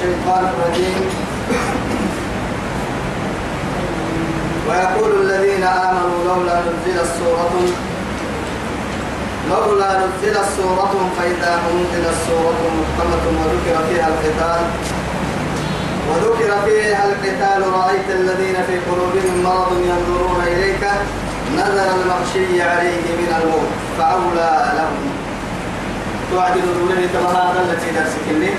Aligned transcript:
الشيطان 0.00 0.44
الرجيم. 0.52 1.00
ويقول 4.68 5.10
الذين 5.22 5.62
آمنوا 5.62 6.18
لولا 6.28 6.56
نزلت 6.60 7.08
سورة 7.18 7.54
لولا 9.50 9.90
نزلت 10.00 10.46
سورة 10.56 10.94
فإذا 11.18 11.52
أنزلت 11.70 12.16
سورة 12.28 12.60
محكمة 12.80 13.24
وذكر 13.40 13.76
فيها 13.88 14.08
القتال. 14.08 14.62
وذكر 16.10 16.50
فيها 16.66 17.04
القتال 17.04 17.60
رأيت 17.72 18.08
الذين 18.10 18.56
في 18.66 18.76
قلوبهم 18.88 19.42
مرض 19.44 19.70
ينظرون 19.90 20.40
إليك. 20.46 20.84
نظر 21.56 21.88
المغشي 22.00 22.62
عليه 22.62 23.04
من 23.20 23.30
الموت 23.42 23.70
فأولى 23.98 24.72
لهم. 24.76 25.04
توعد 26.30 26.52
دونه 26.52 27.06
تبع 27.14 27.30
هذا 27.30 27.60
التي 27.62 27.90
درسك 27.90 28.28
لي 28.40 28.50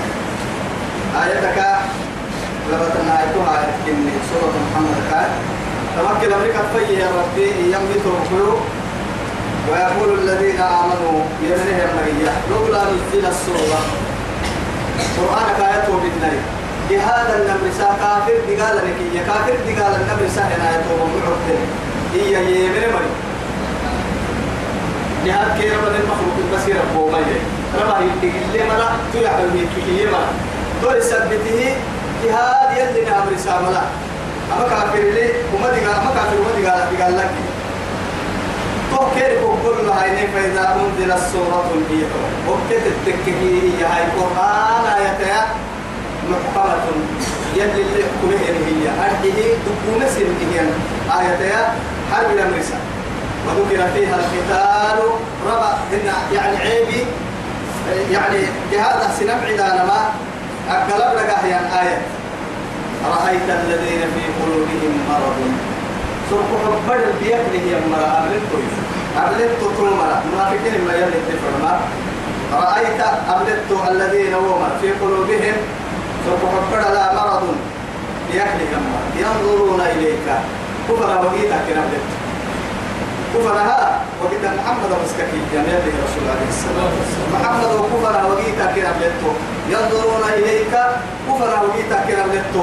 آيتك 1.23 1.59
لبتنا 2.71 3.13
آيتها 3.19 3.59
آيتك 3.59 3.97
سورة 4.31 4.53
محمد 4.71 4.97
كان. 5.11 5.29
تمكن 5.95 6.33
أمريكا 6.33 6.59
فيه 6.73 6.97
يا 6.97 7.09
ربي 7.19 7.51
القلوب 8.05 8.59
ويقول 9.69 10.19
الذين 10.19 10.61
آمنوا 10.61 11.19
يمنه 11.43 11.79
المرية 11.85 12.31
لولا 12.49 12.81
نزل 12.83 13.25
السورة. 13.25 13.79
قرآنك 15.17 15.59
آيته 15.59 15.93
بالنبي 15.99 16.39
جهاد 16.89 17.29
النمر 17.39 17.71
سا 17.77 17.89
كافر 18.01 18.37
دقال 18.49 18.77
لك 18.77 18.99
يا 19.15 19.23
كافر 19.27 19.55
دقال 19.67 19.93
النمر 20.01 20.29
سا 20.35 20.41
هنا 20.41 20.69
آيته 20.69 20.91
ومعبد 21.01 21.59
هي 22.13 22.65
يمن 22.65 22.93
مري 22.93 23.11
جهاد 25.25 25.61
كيرا 25.61 25.77
من 25.77 25.95
المخلوق 26.01 26.35
المسير 26.39 26.75
أبو 26.91 27.09
مي 27.11 27.23
ربا 27.81 27.99
يدق 27.99 28.33
اللي 28.45 28.63
مرا 28.69 28.89
تيعمل 29.13 29.49
ميكي 29.53 30.05
مرا 30.11 30.27
دول 30.81 31.03
سبته 31.03 31.75
جهاد 32.23 32.77
يلي 32.77 33.01
نمر 33.09 33.37
سا 33.37 33.61
ملا 33.61 33.81
أما 34.53 34.65
كافر 34.69 35.03
لي 35.15 35.27
وما 35.53 35.67
دقال 35.67 35.95
أما 36.01 36.11
كافر 36.15 36.37
وما 36.41 36.51
دقال 36.57 36.97
دقال 36.97 37.17
لك. 37.17 37.31
تو 38.91 38.97
كير 39.15 39.31
كل 39.63 39.89
هاي 39.89 40.27
فإذا 40.27 40.63
أنزل 40.75 41.11
السورة 41.11 41.71
هي 41.89 42.03
وكت 42.49 42.83
التككي 42.93 43.31
هي 43.31 43.83
هاي 43.83 44.03
القرآن 44.05 44.83
آياتها 44.97 45.47
محكمة. 46.29 46.75
يلي 47.55 47.81
اللي 47.81 48.03
كله 48.21 48.37
هي 48.67 48.87
أرجه 49.05 49.39
تكون 49.65 50.01
سن 50.15 50.31
هي. 50.51 50.59
آياتها 51.19 51.73
حرب 52.11 52.29
الأمرسة 52.31 52.77
وذكر 53.47 53.87
فيها 53.95 54.15
القتال 54.15 54.99
ربع. 55.47 55.73
يعني 56.33 56.57
عيبي 56.57 57.05
يعني 58.11 58.39
بهذا 58.71 59.11
سنبع 59.19 59.47
إذا 59.49 59.83
ما 59.87 60.09
أقلب 60.69 61.17
لك 61.17 61.29
أحيان 61.29 61.65
آية. 61.81 61.97
رأيت 63.05 63.47
الذين 63.49 64.01
في 64.15 64.23
قلوبهم 64.39 64.93
مرض. 65.09 65.39
سرق 66.29 66.51
حبر 66.65 67.01
بيكره 67.21 67.65
يا 67.71 67.79
مرا. 67.91 68.07
أبلت 68.19 68.43
كويس 68.51 68.75
أبلت 69.17 69.51
تطمرا 69.61 70.21
منافقين 70.33 70.85
ما 70.87 70.93
يلي 70.93 71.19
تفرما 71.29 71.79
رأيت 72.53 73.01
أبلت 73.29 73.69
الذين 73.91 74.33
هم 74.33 74.61
في 74.81 74.91
قلوبهم. 74.91 75.57
سرق 76.25 76.43
حبر 76.53 76.93
لا 76.93 77.13
مرض. 77.13 77.43
بيكره 78.31 78.69
يا 78.73 78.79
مرا. 78.85 79.03
ينظرون 79.21 79.81
إليك. 79.81 80.27
كفر 80.89 81.25
وقيتا 81.25 81.57
كنا 81.67 81.81
أبلت 81.85 82.09
كفرها 83.33 83.99
وقيتا 84.21 84.49
محمد 84.59 84.91
مسككي 85.03 85.39
يا 85.55 85.61
رسول 86.03 86.21
الله 86.21 86.39
الصلاة 86.49 86.91
والسلام 86.99 87.29
محمد 87.33 87.71
وكفر 87.79 88.13
وقيتا 88.31 88.65
كنا 88.75 88.89
أبلت 88.89 89.21
ينظرون 89.71 90.23
إليك 90.37 90.73
كفر 91.27 91.51
وقيتا 91.63 91.97
كنا 92.07 92.25
أبلت 92.25 92.55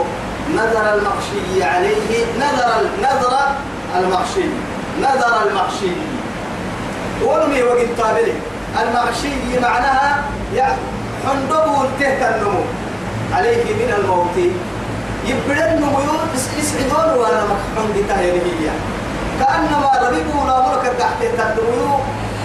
نظر 0.55 0.84
المغشي 0.95 1.64
عليه 1.64 2.11
نظر 2.45 2.70
نظر 3.03 3.34
المغشي 3.98 4.47
نظر 5.03 5.33
المغشي 5.47 5.92
ورمي 7.23 7.63
وقت 7.63 7.91
طابلي 7.98 8.35
المغشي 8.83 9.61
معناها 9.63 10.23
يا 10.55 10.77
حندبه 11.27 11.85
التهت 11.85 12.23
النمو. 12.35 12.63
عليه 13.35 13.64
من 13.64 13.91
الموت. 13.98 14.36
يبدأ 15.27 15.74
النمو 15.74 15.98
يسعدون 16.58 17.18
وأنا 17.18 17.42
مكحون 17.51 17.89
بتاهي 17.97 18.33
هي 18.33 18.70
كأنما 19.41 19.91
ربيبه 20.02 20.36
لا 20.47 20.57
مرك 20.67 20.85
تحت 20.98 21.20
النمو. 21.23 21.98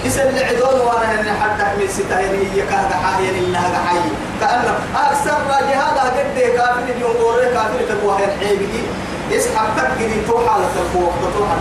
يسل 0.06 0.44
عدون 0.44 0.80
وأنا 0.80 1.22
هن 1.22 1.28
حتى 1.42 1.66
من 1.80 1.88
ستايري 1.88 2.52
هي 2.54 2.62
كهذا 2.62 2.96
حايا 3.04 3.32
لله 3.32 3.74
حي. 3.88 4.04
كأن 4.42 4.66
أكثر 4.96 5.38
جهاد 5.70 5.98
قد 5.98 6.40
كافر 6.58 6.86
اليوم 6.96 7.16
وري 7.26 7.46
كافر 7.46 7.80
تبوها 7.90 8.26
الحيبي 8.26 8.84
يسحب 9.32 9.68
تكري 9.78 10.22
توحى 10.28 10.56
لتبوه 10.62 11.14
توحى 11.38 11.58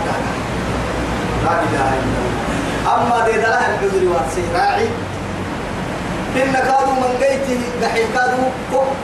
لا 1.44 1.52
إله 1.52 1.88
إلا 1.98 2.18
الله. 2.22 2.94
أما 2.94 3.26
دي 3.26 3.32
دلها 3.32 3.66
العذر 3.68 4.04
والسي 4.12 4.44
راعي. 4.54 4.88
إن 6.36 6.52
كادوا 6.52 6.94
من 7.02 7.12
قيتي 7.22 7.58
دحين 7.82 8.06
كادوا 8.14 8.48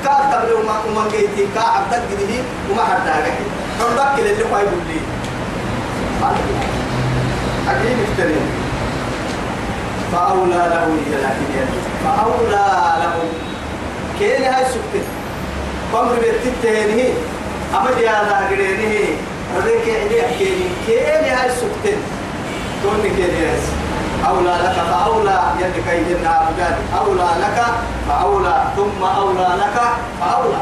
كاد 0.05 0.23
تبلو 0.33 0.59
ما 0.67 1.03
من 1.03 1.11
قيتي. 1.11 1.47
كعب 1.55 1.83
تكري 1.91 2.43
وما 2.71 2.83
حتى 2.85 3.11
قحي 3.11 3.47
حرك 3.79 4.19
اللي 4.19 4.43
قايل 4.43 4.69
لي. 4.89 5.01
أكيد 7.69 7.97
افترين 8.09 8.68
فأولى 10.13 10.63
له 10.73 10.87
لكن 11.13 11.67
فأولى 12.05 12.67
له. 13.01 13.15
كين 14.19 14.43
هاي 14.45 14.65
سكت؟ 14.65 15.07
قمر 15.93 16.13
بيتتهنه 16.21 17.09
أما 17.77 17.91
دي 17.99 18.09
هذا 18.09 18.47
قرينه 18.51 19.07
ربك 19.57 19.89
عدي 19.89 20.21
كين 20.39 20.71
كين 20.87 21.25
هاي 21.25 21.51
سكت؟ 21.51 21.99
توني 22.83 23.09
كين 23.17 23.35
ياس 23.43 23.65
أولى 24.29 24.55
لك 24.65 24.77
فأولى. 24.91 25.43
يدك 25.61 25.87
يدنا 26.11 26.49
أبدان 26.49 26.77
أولى 26.99 27.29
لك 27.41 27.65
فأولى. 28.09 28.65
ثم 28.77 29.03
أولى 29.05 29.49
لك 29.63 29.77
فأولى. 30.21 30.61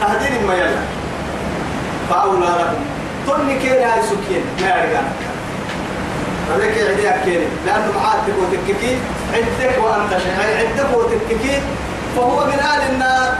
تهديد 0.00 0.46
ما 0.46 0.54
يلا. 0.54 0.82
فأولى 2.10 2.46
لكم 2.46 2.82
توني 3.26 3.58
كين 3.58 3.72
هاي 3.72 4.02
سكين 4.02 4.44
ما 4.60 4.68
يرجع 4.68 5.00
فذلك 6.48 6.74
عدي 6.90 7.08
أكيني. 7.08 7.46
لأنه 7.66 7.92
معاتك 7.96 8.34
وتككي 8.42 8.98
عدك 9.34 9.74
وأنت 9.84 10.22
شيء 10.22 10.34
عدك 10.58 10.96
وتككي 10.96 11.60
فهو 12.16 12.46
من 12.46 12.60
آل 12.74 12.82
النار. 12.92 13.30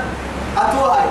أتوهاي 0.57 1.09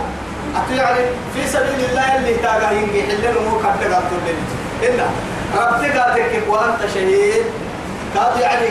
أتو 0.55 0.73
يعني 0.73 1.05
في 1.35 1.47
سبيل 1.47 1.79
الله 1.89 2.15
اللي 2.15 2.33
تاقا 2.33 2.71
ينجي 2.71 3.01
حلين 3.03 3.37
ومو 3.37 3.57
كبتك 3.57 3.91
أبتو 3.91 4.15
إلا 4.83 5.05
ربتك 5.57 5.95
أتكك 5.95 6.43
وأنت 6.49 6.81
شهيد. 6.93 7.43
كاد 8.15 8.39
يعني 8.39 8.67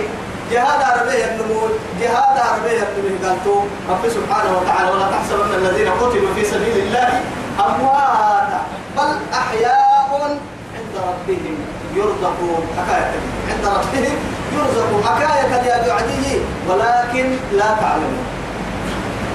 جهاد 0.53 0.83
عربية 0.83 1.25
النمو 1.25 1.61
جهاد 2.01 2.37
عربية 2.39 2.83
النمو 2.83 3.29
قالتو 3.29 3.55
رب 3.91 4.05
سبحانه 4.09 4.59
وتعالى 4.59 4.91
ولا 4.91 5.07
تحسبن 5.11 5.55
الذين 5.55 5.89
قتلوا 5.89 6.35
في 6.35 6.45
سبيل 6.45 6.77
الله 6.77 7.21
أمواتا 7.67 8.61
بل 8.97 9.11
أحياء 9.33 10.39
عند 10.77 10.95
ربهم. 11.09 11.57
يرزقون 11.97 12.67
حكاية 12.79 13.13
عند 13.51 13.65
ربهم 13.67 14.17
يرزقون 14.57 15.03
حكاية 15.05 15.53
يا 15.69 15.77
بعده 15.89 16.27
ولكن 16.69 17.27
لا 17.53 17.75
تعلمون. 17.81 18.27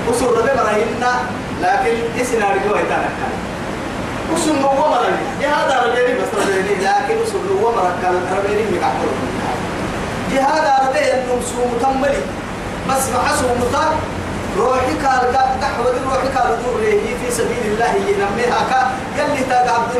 وصول 0.09 0.37
ربي 0.37 0.51
مرهن 0.57 1.03
لكن 1.61 2.21
اسنا 2.21 2.45
رجوع 2.45 2.79
يتنكر 2.79 3.31
وصول 4.33 4.55
نوو 4.61 4.89
مرهن. 4.89 5.17
جهاد 5.41 5.71
ربيني 5.87 6.19
بس 6.19 6.29
ربيني 6.41 6.75
لكن 6.83 7.15
وصول 7.21 7.41
نوو 7.49 7.71
مرهن. 7.71 8.23
ربيني 8.37 8.63
مكحر 8.71 9.09
جهاد 10.31 10.87
ربيني 10.87 11.11
النمسو 11.13 11.59
متملي 11.75 12.21
بس 12.89 13.03
محسو 13.15 13.45
مطار 13.61 13.93
روحي 14.57 14.93
قال 15.03 15.21
دحوة 15.61 15.95
روحي 16.05 16.27
قال 16.35 16.57
دور 16.63 16.81
في 17.21 17.31
سبيل 17.31 17.63
الله 17.65 17.93
ينميها. 17.95 18.61
كا 18.69 18.91
يلي 19.17 19.43
تاق 19.49 19.67
عبد 19.75 19.95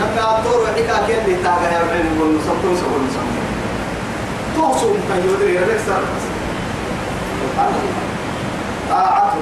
نبي 0.00 0.20
أطور 0.20 0.62
وحكا 0.62 1.06
كين 1.06 1.18
اللي 1.24 1.36
تاغا 1.42 1.68
يا 1.72 1.82
بعين 1.88 2.06
والنصب 2.20 2.56
توسع 2.62 2.86
والنصب 2.92 3.26
توسع 4.56 4.86
مكان 4.86 5.20
يودري 5.26 5.54
يرلك 5.54 5.80
سر 5.86 6.02
طاعته 8.90 9.40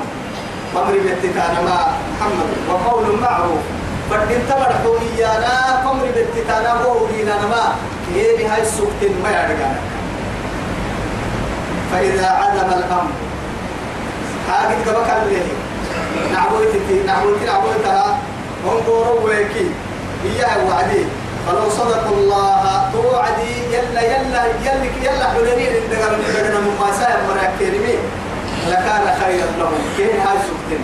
قمر 0.75 0.93
بيتكانا 0.93 1.61
مع 1.63 1.87
محمد. 2.13 2.49
وقول 2.71 3.21
معروف. 3.21 3.63
فردين 4.11 4.39
تمر 4.49 4.73
حوميانا 4.85 5.83
قمر 5.85 6.07
بيتكانا 6.15 6.75
بورينا 6.83 7.37
ما 7.47 7.65
كيني 8.07 8.45
هاي 8.47 8.63
السكتين 8.63 9.15
ما 9.23 9.29
يرجعنا 9.31 9.81
فإذا 11.93 12.27
عدم 12.27 12.69
الأمر. 12.79 13.13
حاجة 14.49 14.75
كبك 14.87 15.11
الليل 15.23 15.49
نعبوتي 16.33 17.03
نعبوتي 17.07 17.45
نعبوتها 17.47 18.19
هم 18.67 18.81
قولوا 18.87 19.21
ويكي. 19.25 19.71
إياه 20.25 20.65
وعدي 20.69 21.05
فلو 21.47 21.71
صدقوا 21.71 22.17
الله 22.17 22.91
توعدي 22.93 23.53
يلا 23.75 24.03
يلا 24.03 24.43
يلا 24.65 24.85
يلا 25.05 25.27
حلرين 25.35 25.73
إن 25.79 25.85
دقنا 25.91 26.17
دقنا 26.35 26.61
من 26.61 26.77
ما 26.81 26.89
سايب 26.99 27.19
مراك 27.29 27.51
كريمين 27.59 27.99
لكان 28.69 29.05
خيرا 29.21 29.49
لهم. 29.59 29.79
كين 29.97 30.17
هاي 30.25 30.39
سكتين 30.49 30.83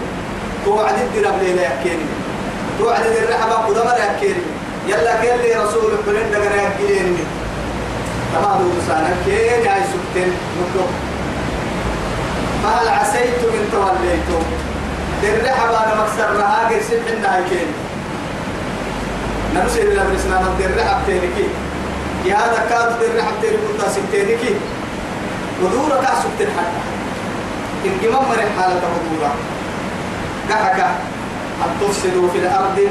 توعد 0.65 0.95
الدرب 0.95 1.35
ليلة 1.43 1.63
يكيني 1.63 2.07
توعد 2.79 3.03
الرحبة 3.07 3.55
قدمر 3.55 3.97
يكيني 4.09 4.45
يلا 4.89 5.21
كيلي 5.21 5.55
رسول 5.65 5.93
حلين 6.07 6.31
دقنا 6.33 6.63
يكيني 6.63 7.25
تما 8.35 8.59
دو 8.59 8.71
سانا. 8.89 9.11
كين 9.25 9.65
يا 9.65 9.75
سكتين 9.93 10.33
نكو 10.61 10.85
فهل 12.63 12.89
عسيتم 12.89 13.49
إن 13.59 13.65
توليتم؟ 13.73 14.43
الرحبة 15.23 15.77
أنا 15.85 15.95
مكسر 16.03 16.33
لها 16.39 16.69
قرسل 16.69 17.01
حنا 17.09 17.39
يكيني 17.39 17.73
نمسي 19.55 19.81
لنا 19.83 20.05
برسنا 20.05 20.37
ندير 20.55 20.71
رحب 20.79 20.99
تينكي 21.07 21.47
يا 22.25 22.39
دير 23.01 23.13
رحب 23.19 23.35
تينكي 23.43 23.57
كنت 23.67 23.81
سكتينكي 23.89 24.55
ودورك 25.63 26.05
سكتين 26.23 26.49
حتى 26.57 26.81
إن 27.87 27.95
جمام 28.03 28.25
مرح 28.29 28.49
حالة 28.59 28.83
ودورك 28.95 29.37
كحكا 30.49 30.89
أن 31.65 31.71
تفسدوا 31.81 32.29
في 32.33 32.39
الأرض. 32.39 32.89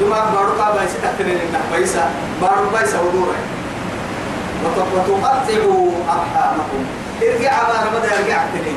بما 0.00 0.30
بارك 0.34 0.74
بايسة 0.74 0.94
تحترين 1.02 1.38
النح 1.48 1.60
بايسة 1.72 2.04
بارك 2.42 2.72
بايسة 2.72 3.02
ودورة 3.02 3.38
وتقطعوا 4.64 5.90
أرحامكم. 6.08 6.82
ارجع 7.22 7.52
ما 7.52 7.98
مدى 7.98 8.08
أرجع 8.08 8.44
تنين. 8.54 8.76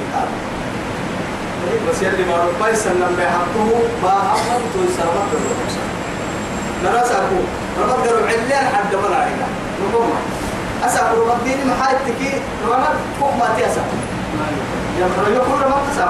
بس 1.90 2.02
يلي 2.02 2.24
بارك 2.24 2.54
بايسة 2.62 2.94
لما 2.94 3.24
يحطوه 3.24 3.84
ما 4.04 4.12
أمر 4.12 4.62
تويسر 4.74 5.08
مكة 5.16 5.38
نراسكو 6.86 7.40
رمض 7.82 8.08
قالوا 8.08 8.28
علان 8.28 8.66
حد 8.76 8.96
مرة 8.96 9.16
علينا 9.16 9.48
نقوم 9.82 10.14
أسأل 10.86 11.18
رمض 11.18 11.44
ديني 11.44 11.64
محايتك 11.66 12.22
رمض 12.72 12.96
فوق 13.20 13.34
ما 13.40 13.48
تيسا 13.58 13.84
يا 15.00 15.08
يقول 15.36 15.62
رمض 15.66 15.82
تسأل 15.92 16.10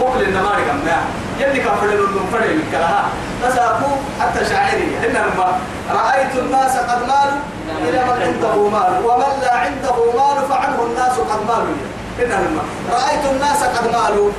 فوق 0.00 0.16
للنمارك 0.18 0.66
أمنا 0.70 0.98
يلي 1.40 1.60
كان 1.60 1.74
فرد 1.80 2.00
من 2.16 2.26
فرد 2.32 2.50
من 2.58 2.66
كلها 2.72 3.04
تساقو 3.42 3.90
حتى 4.20 4.44
شاعري. 4.50 4.88
إنما 5.06 5.46
رأيت 5.90 6.34
الناس 6.36 6.76
قد 6.76 7.00
مالوا. 7.10 7.40
إلى 7.88 8.00
من 8.08 8.18
عنده 8.26 8.56
مال. 8.68 8.92
ومن 9.06 9.32
لا 9.42 9.54
عنده 9.64 9.96
مال 10.18 10.38
فعنه 10.50 10.78
الناس 10.88 11.16
قد 11.30 11.40
مالوا. 11.50 11.76
إنما 12.22 12.62
رأيت 12.92 13.24
الناس 13.32 13.60
قد 13.62 13.84
مالوا. 13.92 14.30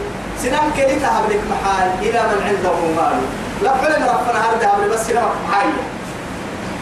سنم 0.41 0.71
كلي 0.75 0.95
تهبلك 0.95 1.41
محال؟ 1.51 1.87
إلى 2.01 2.21
من 2.29 2.39
عنده 2.47 2.77
مال. 2.97 3.19
لا 3.63 3.73
فعل 3.73 4.01
ربنا 4.01 4.39
هذا 4.45 4.67
هبل 4.73 4.89
بس 4.93 5.07
سنم 5.07 5.29
محال. 5.47 5.69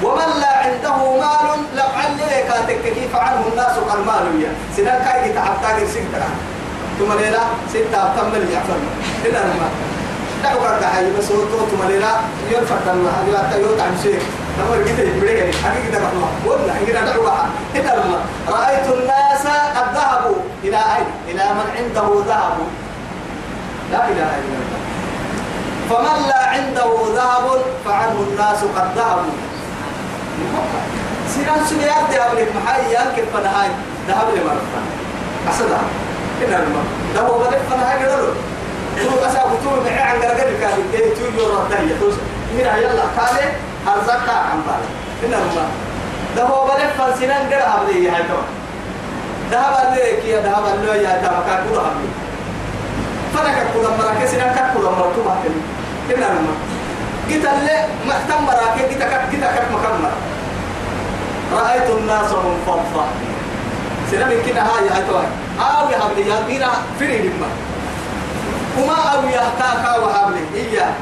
ومن 0.03 0.29
لا 0.41 0.57
عنده 0.57 0.97
مال 1.21 1.59
لا 1.75 1.83
عليك 2.63 2.93
كيف 2.95 3.15
عنه 3.15 3.43
الناس 3.51 3.75
قد 3.89 3.99
مالوا 3.99 4.53
سنم 4.77 4.99
كاي 5.05 5.33
تعبتاك 5.33 5.87
سنتك 5.93 6.23
ثم 6.99 7.13
ليلة 7.19 7.43
ستة 7.69 8.15
تمل 8.15 8.51
يعفر 8.53 8.79
إنما 9.25 9.69
دعوا 10.43 10.61
كرتا 10.61 10.87
حي 10.87 11.11
بس 11.17 11.31
هو 11.31 11.43
تو 11.45 11.65
ثم 11.71 11.87
ليلة 11.87 12.11
يرفع 12.51 12.75
الله. 12.93 13.11
هذا 13.11 13.47
حتى 13.47 13.61
يوقع 13.61 13.85
شيء 14.03 14.19
نمر 14.59 14.83
كده 14.87 15.03
يعني 15.31 15.53
حقيقة 15.53 15.89
ده 15.91 15.97
الله. 15.97 16.31
ولا 16.45 16.73
إننا 16.81 17.11
دعوا 17.11 17.29
إن 17.75 17.87
الله 17.99 18.21
رأيت 18.47 18.87
الناس 18.97 19.45
قد 19.75 19.95
ذهبوا 19.95 20.35
إلى 20.63 20.77
أين؟ 20.77 21.07
إلى 21.29 21.43
من 21.53 21.67
عنده 21.77 22.23
ذهب. 22.27 22.57
إله 23.95 24.31
إلا 24.41 24.57
الله. 24.61 24.81
فمن 25.89 26.17
لا 26.29 26.41
عنده 26.47 26.89
ذهب 27.15 27.45
فعنه 27.85 28.17
الناس 28.29 28.61
قد 28.75 28.87
ذهبوا. 28.97 29.37
سيران 31.33 31.65
سنيات 31.69 32.03
دي 32.09 32.17
أبلك 32.21 32.49
محايا 32.55 32.87
ينكر 32.89 33.25
فنهاي. 33.33 33.69
ذهب 34.07 34.27
لي 34.35 34.43
مرة 34.43 34.61
أصدها 35.49 35.81
إن 36.41 36.75
ده 37.15 37.21
هو 37.21 37.39
بدك 37.39 37.61
فنهاي 37.69 38.05
قدروا 38.05 38.33
تو 39.03 39.25
أسا 39.25 39.41
بتو 39.45 39.69
معي 39.85 39.99
عن 39.99 40.15
قرقر 40.21 40.53
كان 40.61 40.73
يدي 40.93 41.09
تو 41.15 41.25
يورا 41.37 41.67
تانية 41.69 41.95
توس 41.99 42.13
هنا 42.53 42.77
يلا 42.77 43.05
كالي 43.17 43.45
أرزقها 43.87 44.37
عن 44.51 44.61
بالي. 44.67 44.89
إن 45.23 45.33
ده 46.35 46.43
هو 46.43 46.65
بدك 46.65 46.89
فنسنان 46.97 47.53
قرأ 47.53 47.81
أبدي 47.81 48.09
هاي 48.09 48.23
تمام 48.23 48.49
ذهب 49.51 49.73
عليك 49.73 50.25
يا 50.25 50.39
ذهب 50.41 50.63
الله 50.75 50.95
يا 50.95 51.21
ذهب 51.23 51.43
كل 51.69 51.77
هم 51.77 52.22
فلك 53.33 53.57
كل 53.73 53.81
مرة 53.99 54.13
كسنا 54.21 54.47
كل 54.47 54.73
كل 54.79 54.83
مرة 54.83 55.11
تو 55.15 55.29
هاتني 55.29 55.61
كنا 56.09 56.25
لما 56.25 56.53
قلت 57.29 57.45
له 57.45 57.87
ما 58.07 58.15
تم 58.29 58.43
مرة 58.45 58.75
كي 58.77 58.83
قلت 58.83 59.03
كت 59.03 59.13
قلت 59.31 59.43
كت 59.55 59.67
مكمل 59.73 60.11
رأيت 61.53 61.89
الناس 61.89 62.31
منفضة 62.31 63.05
سنا 64.11 64.25
من 64.25 64.41
كنا 64.45 64.61
هاي 64.61 65.03
توي 65.07 65.25
أو 65.59 65.89
يا 66.27 66.41
بينا 66.47 66.69
فري 66.99 67.17
لما 67.17 67.47
وما 68.77 68.93
أو 68.93 69.23
يا 69.29 69.43
كاكا 69.59 69.97
وحبلي 69.99 70.43
إياه 70.55 70.93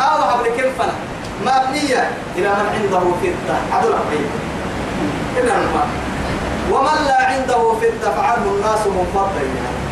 أو 0.00 0.22
حبلي 0.22 0.50
كم 0.50 0.70
فنا 0.78 0.94
مبنية 1.42 2.10
إلى 2.36 2.48
من 2.48 2.66
عنده 2.74 2.98
فضة 3.00 3.56
عدل 3.72 3.92
عقيم 3.92 4.30
كنا 5.36 5.50
لما 5.50 5.84
ومن 6.72 6.98
لا 7.06 7.18
عنده 7.26 7.72
فدة 7.80 8.08
فعنه 8.16 8.46
الناس 8.56 8.82
منفضل 8.86 9.46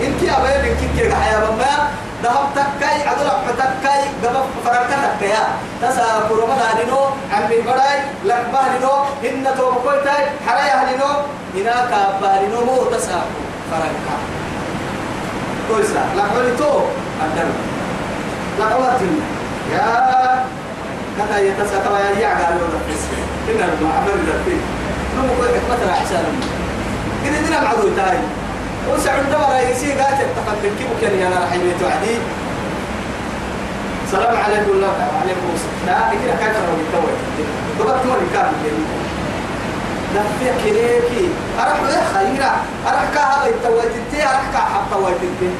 إن 0.04 0.12
كي 0.20 0.30
أبين 0.30 0.70
إن 0.70 0.76
كي 0.80 0.88
كي 0.96 1.14
حياة 1.14 1.50
ما 1.60 1.74
ذهب 2.22 2.46
تكاي 2.54 3.08
عدل 3.08 3.28
تكاي 3.58 4.02
قبل 4.22 4.36
فرقة 4.64 5.16
تكايا. 5.18 5.44
تسا 5.82 6.06
كرما 6.28 6.54
دانينو 6.60 7.00
عم 7.32 7.48
بيبراي 7.48 7.98
لكبه 8.24 8.60
لنو 8.78 8.94
إن 9.24 9.46
تو 9.58 9.70
بكويتاي 9.70 10.22
حرايا 10.46 10.94
لنو 10.94 11.10
هنا 11.56 11.76
كابارينو 11.90 12.64
مو 12.64 12.84
تسا 12.84 13.22
فرقة 13.70 14.16
كويسا 15.68 16.02
لكولي 16.16 16.56
تو 16.56 16.72
أدر 17.24 17.48
لكولي 18.58 19.20
يا 19.72 20.44
كذا 21.18 21.38
يتسا 21.38 21.76
يا 22.20 22.28
قالوا. 22.28 22.68
نفس 22.88 23.02
إن 23.48 23.60
المعبر 23.68 24.16
ذاتي 24.26 24.56
نمو 25.16 25.34
كوي 25.38 25.48
حكمتنا 25.48 25.92
أحسن. 25.92 26.24
كده 27.24 27.40
دينا 27.40 27.60
معدو 27.60 27.88
تاي. 27.96 28.18
وسعد 28.90 29.22
دمر 29.32 29.70
يسي 29.70 29.92
قالت 29.92 30.20
التقدم 30.20 30.72
كيف 30.78 30.90
كان 31.00 31.18
يا 31.18 31.28
رحيم 31.44 31.72
توعدي 31.80 32.16
السلام 34.06 34.36
عليكم 34.44 34.70
الله 34.70 34.92
وعليكم 35.14 35.46
السلام. 35.54 35.76
لا 35.86 36.10
كده 36.22 36.34
كيف 36.40 36.56
لو 36.66 36.74
يتوي 36.82 37.12
ضبط 37.78 38.06
مر 38.06 38.20
كان 38.34 38.52
لا 40.14 40.22
في 40.38 40.46
كريكي 40.64 41.28
أروح 41.58 41.80
له 41.82 42.02
خيرا 42.14 42.52
أروح 42.88 43.04
كهذا 43.14 43.46
يتوي 43.48 43.82
تنتي 43.82 44.22
أروح 44.28 44.42
كهذا 44.52 45.12
تنتي 45.20 45.50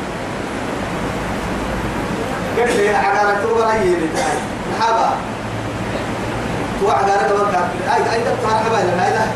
قلت 2.58 2.76
لي 2.76 2.88
عقارة 2.88 3.36
توبة 3.42 3.72
هي 3.72 3.82
اللي 3.94 4.08
تاي. 4.14 4.36
محابا. 4.78 5.10
على 6.88 7.12
قبل 7.12 7.52
كافر 7.52 7.94
أي 7.94 8.12
أي 8.14 8.20
دكتور 8.20 8.50
حبايب 8.64 8.86
لا. 8.86 9.26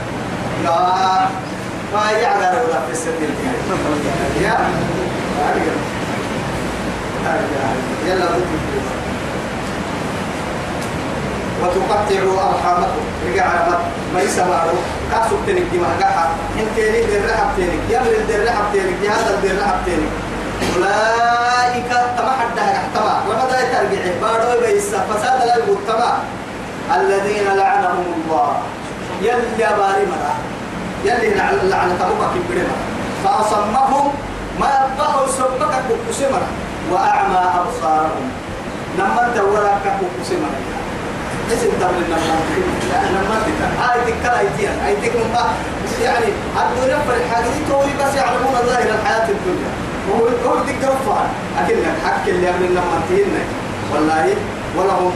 يا 0.64 1.28
ما 1.96 2.10
يعد 2.10 2.42
على 2.42 2.60
ولا 2.60 2.80
في 2.86 2.92
السبيل 2.92 3.30
يا 4.42 4.58
يلا 8.06 8.26
وتقطعوا 11.62 12.40
أرحامكم 12.50 13.04
رجع 13.26 13.46
ما 14.14 14.20
يسمعوا 14.22 14.80
كاسو 15.10 15.36
تنك 15.46 15.62
دي 15.72 15.78
مهجحة 15.78 16.28
انت 16.60 16.76
لي 16.78 17.06
دير 17.06 17.30
رحب 17.30 17.48
تنك 17.56 17.80
يلا 17.90 18.26
دير 18.28 18.44
رحب 18.48 18.64
تنك 18.72 19.10
هذا 19.10 19.40
دير 19.42 19.62
رحب 19.62 19.78
تنك 19.86 20.10
أولئك 20.76 21.88
تما 22.18 22.32
حدها 22.40 22.88
تما 22.94 23.22
وماذا 23.28 23.60
يترجع 23.60 24.20
بارو 24.22 24.60
بيسا 24.60 24.98
فساد 24.98 25.46
لا 25.46 25.56
الذين 26.96 27.56
لعنهم 27.56 28.04
الله 28.16 28.56
يلي 29.22 29.76
باري 29.78 30.06
مرا 30.06 30.55
يلي 31.06 31.28
لعنة 31.70 31.94
تبوك 32.00 32.22
كبيرة 32.34 32.76
فأصمهم 33.24 34.12
ما 34.60 34.66
يبقوا 34.66 35.26
سبك 35.38 35.72
كبسمرا 35.88 36.48
وأعمى 36.92 37.42
أبصارهم. 37.60 38.26
لما 38.98 39.32
تورا 39.36 39.72
كبسمرا 39.84 40.58
اسم 41.52 41.70
تبل 41.80 42.04
لما 42.10 42.38
لما 43.14 43.36
تكا 43.46 43.68
هاي 43.82 43.98
تكا 44.06 44.40
ايتيا 44.40 44.70
هاي 44.84 44.96
تكا 44.96 45.18
يعني 46.02 46.26
الدنيا 46.62 46.98
فرحانين 47.08 47.60
توي 47.68 47.90
بس 48.00 48.14
يعلمون 48.14 48.54
ظاهر 48.66 48.88
الحياة 49.00 49.28
الدنيا. 49.28 49.70
هو 50.46 50.64
ديك 50.66 50.82
رفع 50.84 51.18
أكيد 51.64 51.76
حق 52.04 52.26
اللي 52.28 52.48
قبل 52.48 52.64
لما 52.70 53.00
تهينا 53.08 53.42
والله 53.94 54.34
ولهم 54.76 55.12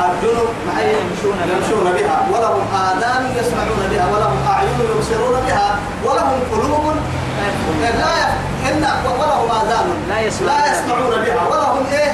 أرجل 0.00 0.36
معي 0.66 0.92
يمشون 0.92 1.36
يمشون 1.52 1.92
بها. 1.92 2.18
ولهم 2.32 2.62
آذان 2.86 3.22
يسمعون 3.38 3.82
بها. 3.90 4.06
ولهم 4.12 4.38
أعين 4.52 4.78
يبصرون 4.90 5.40
بها. 5.46 5.78
ولهم 6.04 6.40
قلوب 6.52 6.84
لا 7.82 8.16
إن 8.68 8.84
ولهم 9.20 9.50
آذان 9.60 9.86
لا 10.08 10.20
يسمعون 10.20 10.58
لا 10.58 10.72
يسمعون 10.72 11.14
بها. 11.24 11.42
ولهم 11.50 11.86
إيه؟ 11.92 12.10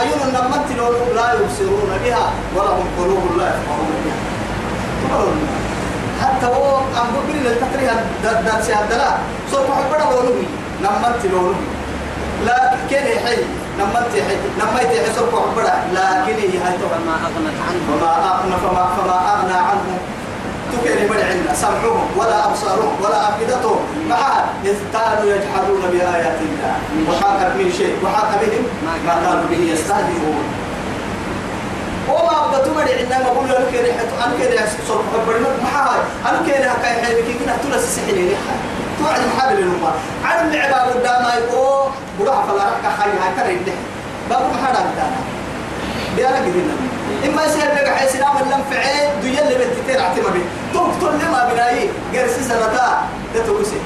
أعين. 0.00 0.20
نمت 0.34 0.68
لا 1.14 1.26
يبصرون 1.34 1.90
بها. 2.04 2.32
ولهم 2.56 2.86
قلوب 2.98 3.24
لا 3.38 3.46
يفقهون 3.48 3.92
بها. 4.04 4.18
حتى 6.22 6.46
هو 6.46 6.78
أم 6.78 7.08
بقول 7.14 7.36
للتقريها 7.44 7.96
دات 8.24 8.64
سيادة 8.64 8.96
لا 8.96 9.10
صوت 9.52 9.66
محبرة 9.70 10.08
ولومي 10.16 10.46
نمت 10.82 11.22
لا 12.46 12.74
كان 12.90 13.06
حي 13.26 13.38
نما 13.78 14.00
تحي 14.12 14.36
نما 14.60 14.80
تحي 14.90 15.08
سوق 15.16 15.32
عبرة. 15.42 15.74
لكن 15.94 16.36
هي 16.42 16.54
هاي 16.64 16.74
فما 16.78 17.14
أغنت 17.26 17.58
عنه. 17.66 17.80
فما 17.88 18.12
أغنى 18.30 18.56
فما 18.64 18.84
فما 18.96 19.18
أغنى 19.32 19.58
عنهم 19.68 19.98
تكري 20.72 21.08
من 21.10 21.20
عندنا. 21.30 21.54
سمعهم 21.54 22.06
ولا 22.18 22.38
أبصارهم 22.46 22.94
ولا 23.02 23.28
أفئدتهم. 23.28 23.80
معها 24.08 24.44
كانوا 24.92 25.26
يجحدون 25.34 25.82
بآيات 25.92 26.38
الله. 26.46 26.74
وحاك 27.08 27.40
من 27.58 27.68
شيء. 27.78 27.94
وحاك 28.04 28.32
بهم 28.40 28.64
ما 28.86 28.94
كانوا 29.06 29.46
به 29.50 29.62
يستهزئون. 29.72 30.44
وما 32.08 32.44
أبدتوا 32.44 32.74
من 32.74 32.80
عندنا 32.98 33.18
ما 33.18 33.32
بقول 33.32 33.48
لك 33.48 33.68
كده 33.72 33.92
حتى 33.92 34.24
أنا 34.24 34.34
كده 34.44 34.62
صوت 34.88 35.04
حبرنا 35.14 35.48
ما 35.48 35.68
هاي 35.78 36.00
أنا 36.30 36.38
كده 36.48 36.70
هكاي 36.70 36.92
حبي 37.04 37.34
كده 37.44 37.52
تلا 37.62 37.80
سحلي 37.80 38.12
لي 38.22 38.36
توعد 38.98 39.20
محل 39.36 39.56
للأمة 39.56 39.92
عن 40.24 40.54
العباد 40.54 40.92
قدام 40.96 41.24
يقول 41.38 41.90
بروح 42.20 42.44
فلا 42.44 42.64
رك 42.64 42.84
حي 43.00 43.10
هاي 43.10 43.34
كره 43.36 43.48
يده 43.52 43.72
بابو 44.30 44.44
محل 44.54 44.76
عندنا 44.76 45.10
بيانا 46.16 46.36
قدنا 46.36 46.74
إما 47.26 47.44
يصير 47.44 47.64
لك 47.64 47.88
حي 47.88 48.08
سلام 48.08 48.36
اللهم 48.46 48.62
فعين 48.70 49.20
دي 49.22 49.40
اللي 49.42 49.54
بتتير 49.54 50.02
عتمة 50.02 50.30
بي. 50.30 50.42
تقتل 50.74 51.14
لما 51.26 51.48
بناي 51.52 51.88
جرسي 52.14 52.42
سنتا 52.42 53.02
ده 53.34 53.46
توسي 53.46 53.76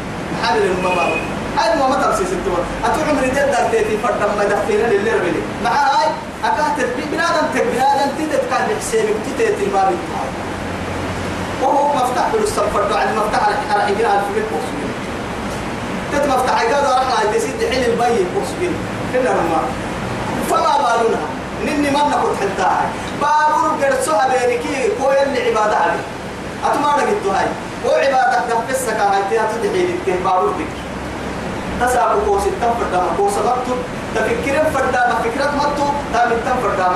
محل 0.43 0.59
للأمة 0.61 0.95
بابو 0.95 1.15
هاي 1.59 1.77
ما 1.79 1.87
الدول 2.33 2.63
أتوقع 2.85 3.13
من 3.13 3.23
رجال 3.23 3.51
دار 3.51 3.71
تيتي 3.71 3.99
فرد 4.03 4.21
ما 4.39 4.45
دفينا 4.45 4.87
للي 4.87 5.11
ربلي 5.11 5.43
مع 5.65 5.71
هاي 5.71 6.09
أكاهت 6.45 6.87
بنادم 7.13 7.47
تك 7.55 7.65
بنادم 7.73 8.11
تدت 8.19 8.45
كان 8.51 8.77
حسابك 8.81 9.15
تتيتي 9.27 9.67
ما 9.73 9.91
وهو 11.63 11.95
مفتاح 11.95 12.29
بالسم 12.33 12.63
فرد. 12.75 12.93
على 12.93 13.17
مفتاح 13.17 13.43
على 13.71 13.83
حجر 13.83 14.07
على 14.07 14.21
الفيلم 14.21 14.47
بوسبين 14.53 14.93
تت 16.13 16.27
مفتاح. 16.29 16.61
هذا 16.63 16.95
راح 16.95 17.25
لا 17.25 17.39
تسيد 17.39 17.73
حين 17.73 17.85
البي 17.85 18.27
بوسبين 18.35 18.75
كنا 19.13 19.31
ما 19.33 19.63
فما 20.51 20.77
بالنا 20.77 21.21
نني 21.65 21.91
ما 21.91 21.99
نقول 21.99 22.37
حتى 22.37 22.71
بابور 23.21 23.85
قرصها 23.85 24.29
بينكي 24.29 24.89
كوي 25.03 25.23
اللي 25.23 25.41
عبادة 25.49 25.77
عليه 25.77 26.05
أتما 26.65 26.89
نقول 26.89 27.37
هاي 27.37 27.47
وعبادة. 27.87 28.43
دفسك 28.69 28.97
هاي. 28.97 29.23
تياتو 29.31 29.57
دحيل 29.65 29.97
بابور 30.25 30.51
بك. 30.51 30.82
تسابق 31.87 32.25
كوس 32.27 32.43
التم 32.47 32.73
فردام 32.81 33.07
كوس 33.17 33.33
مكتوب 33.33 33.79
تفكير 34.15 34.65
فردام 34.75 35.11
فكرة 35.25 35.51
مكتوب 35.57 35.93
تام 36.13 36.33
التم 36.33 36.57
فردام 36.63 36.93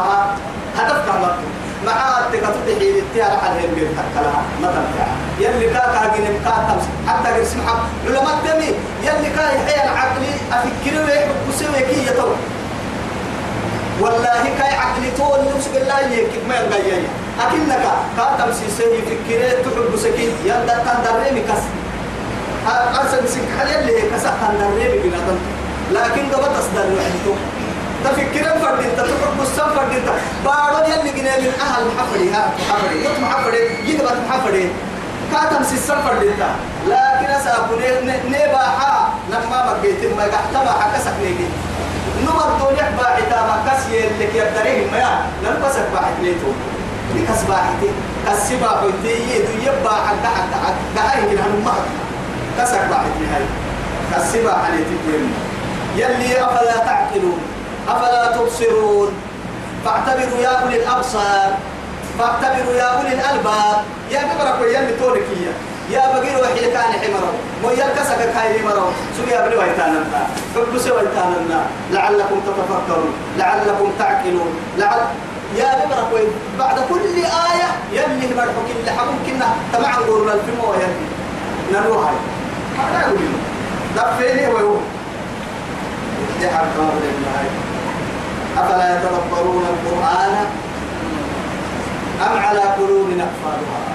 هدف 0.79 1.09
مكتوب 1.09 1.53
مع 1.87 2.19
التكتب 2.19 2.67
دحيل 2.67 2.97
التيار 2.99 3.31
على 3.43 3.53
الهيل 3.65 3.89
تكلها 3.99 4.43
ما 4.63 4.69
تنفع 4.69 5.07
يلي 5.41 5.67
كا 5.75 5.81
كاجين 5.95 6.27
كا 6.45 6.51
تمس 6.69 6.85
حتى 7.09 7.29
قرسم 7.35 7.61
حق 7.67 7.83
علماء 8.07 8.37
تمي. 8.45 8.71
يلي 9.03 9.31
كا 9.37 9.43
يحيى 9.43 9.85
العقلي 9.85 10.33
أفكر 10.53 10.95
ويحب 11.05 11.35
كسوي 11.49 11.81
كي 11.89 12.07
يتو 12.07 12.29
والله 14.01 14.43
كاي 14.59 14.75
عقلي 14.77 15.11
تول 15.19 15.41
نمسك 15.55 15.77
الله 15.77 16.01
يكيك 16.01 16.43
ما 16.49 16.55
يلقى 16.55 17.01
أكنك 17.41 17.85
كا 18.17 18.25
تمسي 18.39 18.67
سيهي 18.77 19.03
فكرة 19.03 19.63
تحب 19.63 19.97
سكين 19.97 20.31
يلدا 20.45 20.75
تندرمي 20.87 21.41
كسر. 21.41 21.73
أرسل 22.69 23.25
مسك 23.25 23.41
حاليا 23.59 23.81
اللي 23.81 23.93
كسح 24.11 24.31
تندرمي 24.41 24.99
بنادم 25.05 25.39
لكن 25.93 26.23
قبل 26.33 26.45
تصدر 26.57 26.87
وحدته 26.97 27.35
تفكر 28.05 28.59
فرد 28.61 28.81
انت 28.85 29.01
تحب 29.01 29.41
السم 29.43 29.69
فرد 29.77 29.93
انت 29.99 30.09
بارو 30.45 30.85
يلي 30.85 31.11
جنا 31.11 31.39
من 31.39 31.53
أهل 31.61 31.83
محفري 31.87 32.31
ها 32.31 32.51
محفري. 32.69 33.05
يط 33.05 33.19
محفري 33.23 33.59
يقبل 33.87 34.17
محفري. 34.29 34.71
كاتم 35.33 35.65
سيسم 35.65 35.95
فرد 35.95 36.23
انت 36.23 36.43
لكن 36.89 37.33
اسابو 37.33 37.75
نباحا 38.29 39.15
لما 39.31 39.79
بقيت 39.83 40.17
ما 40.17 40.23
قحتما 40.25 40.73
حكسك 40.81 41.13
نيجي. 41.23 41.49
نمر 42.23 42.59
دونيك 42.61 42.89
باعتا 42.99 43.41
ما 43.49 43.57
كسي 43.67 44.07
اللي 44.07 44.39
يبدريه 44.39 44.91
ما 44.91 45.27
نلبسك 45.45 45.87
باعت 45.93 46.17
ليتو. 46.23 46.51
لكس 47.15 47.43
باعتي 47.49 47.91
كسبا 48.27 48.69
حيتي 48.81 49.15
يدو 49.35 49.53
يبا 49.63 49.91
حق 49.91 50.25
حق 50.25 50.53
حق 50.65 50.75
دعايه 50.97 51.31
كده 51.31 51.41
هنمهر 51.43 51.85
كسك 52.59 52.81
باعت 52.91 53.15
لهاي 53.21 53.45
كسبا 54.13 54.55
حليتي 54.65 54.97
يلي 55.97 56.45
أفلا 56.45 56.77
تعقلون 56.77 57.41
أفلا 57.89 58.37
تبصرون. 58.37 59.13
فاعتبروا 59.85 60.39
يا 60.41 60.49
أولي 60.49 60.77
الأبصار 60.83 61.51
فاعتبروا 62.19 62.75
يا 62.75 62.83
أولي 62.83 63.13
الألباب. 63.13 63.79
يا 64.11 64.21
ببرك 64.21 64.61
ويا 64.61 64.91
توركية 65.01 65.53
يا 65.91 66.01
بقير 66.15 66.37
وحي 66.43 66.71
كان 66.71 66.93
حمرو 67.03 67.33
ويا 67.65 67.87
كسك 67.97 68.19
كاي 68.35 68.59
حمرو 68.61 68.87
سوي 69.17 69.31
يا 69.31 69.47
بني 69.47 69.57
ويتانا 69.57 70.05
فبسوا 70.55 70.97
ويتانا 70.97 71.61
لعلكم 71.93 72.41
تتفكرون. 72.47 73.13
لعلكم 73.39 73.93
تعقلون. 73.99 74.53
لعل 74.79 75.01
يا 75.57 75.85
ببرك 75.85 76.29
بعد 76.59 76.77
كل 76.89 77.17
آية 77.17 77.69
يلي 77.93 78.35
مرحو 78.35 78.61
كل 78.69 78.91
حكم 78.91 79.17
كنا 79.27 79.49
تبع 79.73 79.91
نقول 79.91 80.29
الفيلم 80.29 80.61
ويلي 80.65 81.07
نروح 81.73 82.11
هاي 82.79 82.93
ما 82.93 83.01
نقول 83.09 83.19
دفيني 83.97 84.47
ويوم 84.49 84.81
دي 86.41 86.49
حركة 86.49 86.83
هاي 86.83 87.47
أفلا 88.59 88.97
يتدبرون 88.97 89.65
القرآن 89.65 90.35
أم 92.23 92.39
على 92.39 92.61
قلوب 92.61 93.09
أقفالها 93.11 93.87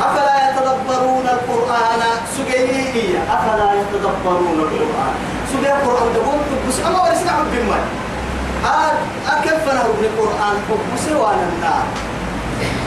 أفلا 0.00 0.50
يتدبرون 0.50 1.26
القرآن 1.26 2.00
سجيه 2.36 3.18
أفلا 3.34 3.72
يتدبرون 3.80 4.58
القرآن 4.60 5.14
سجيه 5.52 5.72
القرآن 5.74 6.14
تقول 6.14 6.38
بس 6.68 6.80
أما 6.86 7.02
ورسنا 7.02 7.30
عبد 7.32 7.54
المال 7.54 7.84
أكيف 9.28 9.66
نهر 9.74 9.86
القرآن 10.00 10.56
بس 10.94 11.12
وأنا 11.12 11.48
النار 11.56 11.84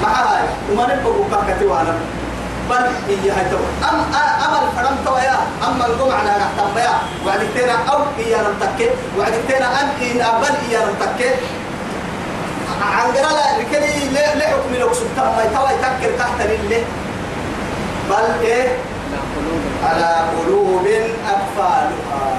مع 0.03 0.09
هاي 0.09 0.43
وما 0.71 0.83
نبقى 0.83 1.45
كاكتي 1.47 1.65
وأنا 1.65 1.95
بل 2.69 2.85
هي 3.07 3.31
هاي 3.31 3.45
تو 3.51 3.57
أم 3.89 3.99
أمل 4.45 4.63
فرم 4.75 4.95
تو 5.05 5.17
يا. 5.17 5.37
أما 5.67 5.85
الجمعة 5.87 6.21
أنا 6.21 6.37
نحتم 6.37 6.77
يا. 6.77 6.93
وعد 7.25 7.39
تنا 7.55 7.75
أو 7.93 7.99
هي 8.17 8.35
نمتكة 8.35 8.89
وعد 9.17 9.33
تنا 9.49 9.81
أن 9.81 9.87
إن 10.01 10.41
بل 10.41 10.53
هي 10.69 10.77
نمتكة 10.85 11.35
عن 12.81 13.11
قراءة 13.11 13.57
لكني 13.59 14.09
لا 14.13 14.35
لا 14.35 14.47
حكم 14.47 14.75
لو 14.79 14.93
سبتم. 14.93 15.21
ما 15.37 15.43
يتوى 15.43 15.69
يتكر 15.77 16.17
تحت 16.19 16.41
لله 16.41 16.83
بل 18.09 18.45
إيه؟ 18.45 18.67
على 19.83 20.15
قلوب 20.37 20.87
أقفالها. 21.27 22.37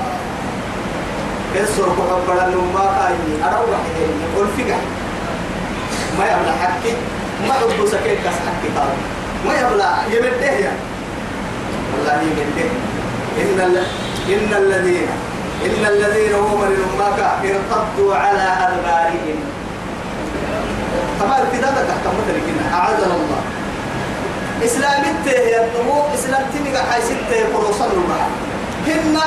كسر 1.54 1.82
كحب 1.82 2.28
ما 2.74 2.84
كاي 2.98 3.48
أروح 3.48 3.80
قل 4.36 4.46
فيها 4.56 4.76
ما 6.18 6.24
يبلع 6.24 6.52
حكي 6.62 6.92
ما 7.48 7.54
أبو 7.74 7.86
سكين 7.86 8.16
كاس 8.24 8.34
حكي 8.34 8.68
طالب 8.76 9.17
ما 9.46 9.54
يبلع 9.60 9.92
يمده 10.12 10.52
يا. 10.64 10.72
والله 11.92 12.22
يمده 12.22 12.68
إن. 13.38 13.84
إن 14.32 14.54
الذين 14.62 15.08
إن 15.66 15.86
الذين 15.86 16.34
هم 16.34 16.64
للأمك 16.64 17.18
ارتدوا 17.44 18.14
على 18.14 18.46
أدبارهم. 18.66 19.38
تمام 21.20 21.44
كده 21.52 21.68
تحكم 21.70 22.12
مثل 22.18 22.74
أعاذنا 22.74 23.06
الله. 23.06 23.42
إسلام 24.64 25.02
الته 25.04 25.40
يا 25.40 25.64
النمو 25.64 26.02
إسلام 26.14 26.42
تنقى 26.54 26.82
حيث 26.92 27.10
الته 27.10 27.56
قروصا 27.56 27.86
لما 27.86 28.20
هن 28.86 29.18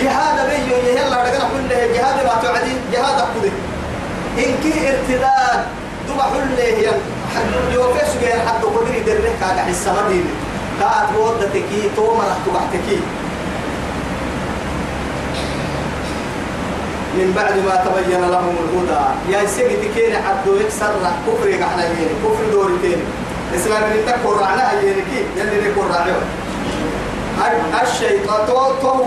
جهاد 0.00 0.50
بيو 0.50 0.76
يهلا 0.76 1.22
رجعنا 1.22 1.48
كله 1.52 1.86
جهاد 1.94 2.16
ما 2.26 2.34
تعدي 2.42 2.72
جهاد 2.92 3.18
أقضي 3.20 3.52
إن 4.38 4.54
كي 4.62 4.88
ارتداد 4.90 5.64
دم 6.08 6.20
حل 6.22 6.58
هي 6.58 6.88
حد 6.88 7.13
يوفيس 7.72 8.10
جاي 8.22 8.40
حد 8.40 8.64
قدري 8.64 9.00
درك 9.00 9.32
كاك 9.40 9.58
حس 9.58 9.88
مدين 9.88 10.24
كات 10.80 11.08
ودتكي 11.18 11.90
تو 11.96 12.14
مرح 12.14 12.36
تبعتكي 12.46 13.00
من 17.14 17.32
بعد 17.36 17.56
ما 17.66 17.76
تبين 17.84 18.30
لهم 18.30 18.56
الهدى 18.64 19.04
يا 19.32 19.46
سيدي 19.46 19.76
تكين 19.88 20.14
حد 20.16 20.46
يكسر 20.60 20.92
كفر 21.26 21.48
على 21.64 21.84
يمين 21.86 22.08
كفر 22.24 22.44
دورتين 22.52 22.98
اسلام 23.56 23.82
اللي 23.82 24.02
تكفر 24.02 24.44
على 24.44 24.78
يمينك 24.82 25.06
يلي 25.36 25.68
نكفر 25.68 25.98
عليه 26.00 26.16
الشيطان 27.82 28.46
تو 28.46 28.72
تو 28.82 29.04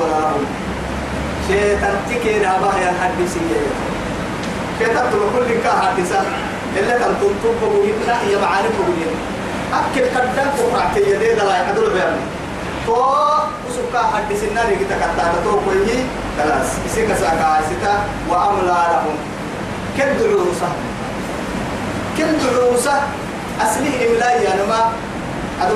لهم 0.00 0.44
شيطان 1.48 1.96
تكين 2.10 2.44
أباه 2.44 2.78
يا 2.78 2.92
تقول 4.80 5.22
كل 5.34 5.62
كا 5.64 5.70
حدثا 5.80 6.20
إلا 6.76 6.98
كان 6.98 7.14
تنتم 7.20 7.54
بقولين 7.62 7.94
لا 8.06 8.16
هي 8.22 8.36
معارف 8.36 8.72
بقولين 8.80 9.14
أكل 9.72 10.00
كدن 10.14 10.46
كفرعتي 10.56 11.00
يدي 11.00 11.34
دلا 11.34 11.56
يحضر 11.62 11.88
بيان 11.94 12.16
تو 12.86 12.92
وسكا 13.68 14.02
حدثنا 14.14 14.60
لك 14.70 14.80
تكتا 14.90 15.32
تو 15.44 15.50
كوي 15.64 15.98
خلاص. 16.38 16.68
يسيك 16.86 17.08
ساكا 17.20 17.60
ستا 17.68 17.94
وأملا 18.30 18.72
لهم. 18.92 19.16
كد 19.98 20.18
عروسة 20.22 20.68
كد 22.18 22.38
عروسة 22.56 22.92
أصله 23.62 23.94
إملاء 24.06 24.42
يعني 24.42 24.62
ما 24.68 24.80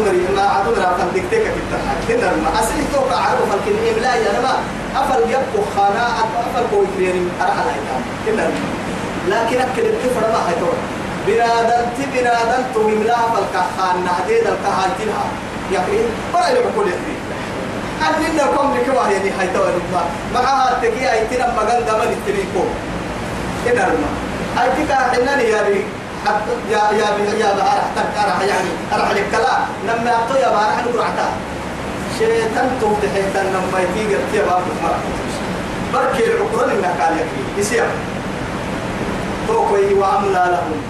مري 0.04 0.20
ما 0.36 0.62
مري 0.66 0.84
أفل 0.84 1.08
دكتك 1.14 1.42
كتر 1.56 1.80
كنا 2.08 2.26
ما 2.44 2.60
أصلي 2.60 2.84
توقع 2.92 3.16
عرب 3.16 3.38
فلكن 3.50 3.76
إملا 3.90 4.14
يا 4.14 4.40
ما 4.44 4.54
أفل 5.00 5.20
يبقى 5.30 5.62
خانا 5.76 6.06
أفل 6.20 6.64
كوي 6.70 6.86
كريم 6.96 7.30
أرحل 7.40 7.68
هاي 7.68 7.80
كنا 8.26 8.44
لكن 9.30 9.60
أكل 9.60 9.82
الكفر 9.86 10.20
ما 10.32 10.40
بنادم 11.26 11.84
تي 11.96 12.04
بنادم 12.14 12.62
تو 12.74 12.80
إملا 12.88 13.16
فلك 13.16 13.54
خانا 13.78 14.10
هديد 14.18 14.46
الكهايتها 14.52 15.24
يقين 15.70 16.06
ولا 16.34 16.60
كل 16.76 16.88
يقين 16.88 17.20
أننا 18.06 18.46
كم 18.46 18.74
لكوا 18.74 19.06
يعني 19.12 19.30
هاي 19.30 19.48
تور 19.54 19.72
ما 19.92 20.02
معها 20.34 20.78
تكي 20.82 21.12
أي 21.12 21.26
تنا 21.30 21.54
مجال 21.56 21.86
دمن 21.86 22.16
التريكو 22.16 22.64
كنا 23.64 23.86
ما 23.86 24.62
أي 24.62 24.68
تكا 24.84 24.94
حنا 24.94 25.42
يا 25.42 25.62
بي 25.62 25.84
يا 26.70 26.82
يا 26.98 27.08
يا 27.38 27.52
بارح 27.54 27.86
تكرح 27.96 28.40
يعني 28.40 28.70
أرح 28.92 29.10
لك 29.10 29.32
لا 29.32 29.54
لما 29.88 30.10
أعطوا 30.10 30.36
يا 30.36 30.48
بارح 30.48 30.84
نقرأتا 30.86 31.28
شيطان 32.18 32.68
توم 32.80 32.96
تحيطان 33.02 33.46
لما 33.54 33.78
يتيجر 33.80 34.18
يا 34.34 34.42
بارح 34.42 34.64
ما 34.82 34.92
بركي 35.94 36.24
العقران 36.24 36.70
إنك 36.70 37.00
قال 37.00 37.12
يكفي 37.18 37.60
يسير. 37.60 37.84
توكوي 39.50 39.94
وأملا 39.94 40.44
لهم. 40.52 40.80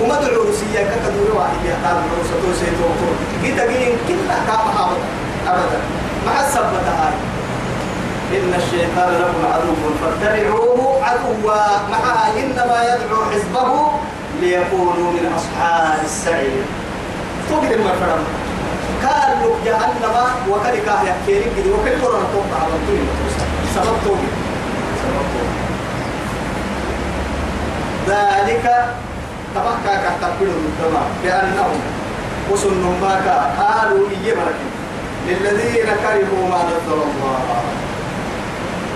وما 0.00 0.14
دعوا 0.14 0.44
رسيا 0.50 0.82
كدور 1.04 1.28
واحد 1.36 1.60
يحتاج 1.68 1.96
عروسة 2.10 2.34
توسي 2.42 2.66
توكو 2.78 3.08
جيت 3.42 3.58
أجين 3.58 3.92
كلا 4.08 4.36
كام 4.48 4.66
أبدا 4.82 5.06
أبدا. 5.46 5.80
مع 6.26 6.40
السبتة 6.40 6.92
هاي. 7.00 7.16
إن 8.36 8.54
الشيطان 8.60 9.10
لكم 9.20 9.42
عدو 9.52 9.72
فاتبعوه 10.00 11.04
عدوا. 11.04 11.56
معها 11.90 12.32
إنما 12.40 12.78
يدعو 12.90 13.20
حزبه 13.32 13.70
ليكونوا 14.40 15.10
من 15.16 15.32
أصحاب 15.36 15.98
السعير. 16.04 16.64
توقد 17.48 17.72
المرفرم 17.72 18.24
قال 19.02 19.30
لك 19.40 19.56
جهنم 19.64 20.16
وكذا 20.50 20.80
كاه 20.86 21.02
يحكي 21.02 21.38
لك 21.40 21.56
وكل 21.66 22.04
قرآن 22.04 22.24
توقع 22.32 22.58
على 22.62 22.76
طول. 22.86 23.04
سبب 23.74 23.96
توقد 24.04 24.32
سبب 25.02 25.26
توقد 25.34 25.48
ذلك 28.08 28.66
تبقى 29.54 29.94
كتبلوا 30.04 30.60
الدماء 30.68 31.08
بأنهم 31.24 31.80
وسنوا 32.50 32.94
ما 33.02 33.14
قالوا 33.60 34.08
مركب 34.08 34.70
للذين 35.28 35.86
كرهوا 36.02 36.48
ما 36.50 36.60
نزل 36.64 36.92
الله. 36.92 37.62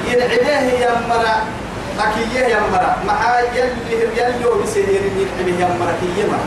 ينعبيه 0.08 0.86
يمرا 0.86 1.36
أكيه 2.00 2.46
يمرا 2.54 2.96
مع 3.06 3.40
يلي 3.54 4.02
يلي 4.16 4.44
بسهير 4.62 5.02
ينعبيه 5.18 5.64
يمرا 5.64 5.92
كي 6.00 6.20
يمرا. 6.20 6.44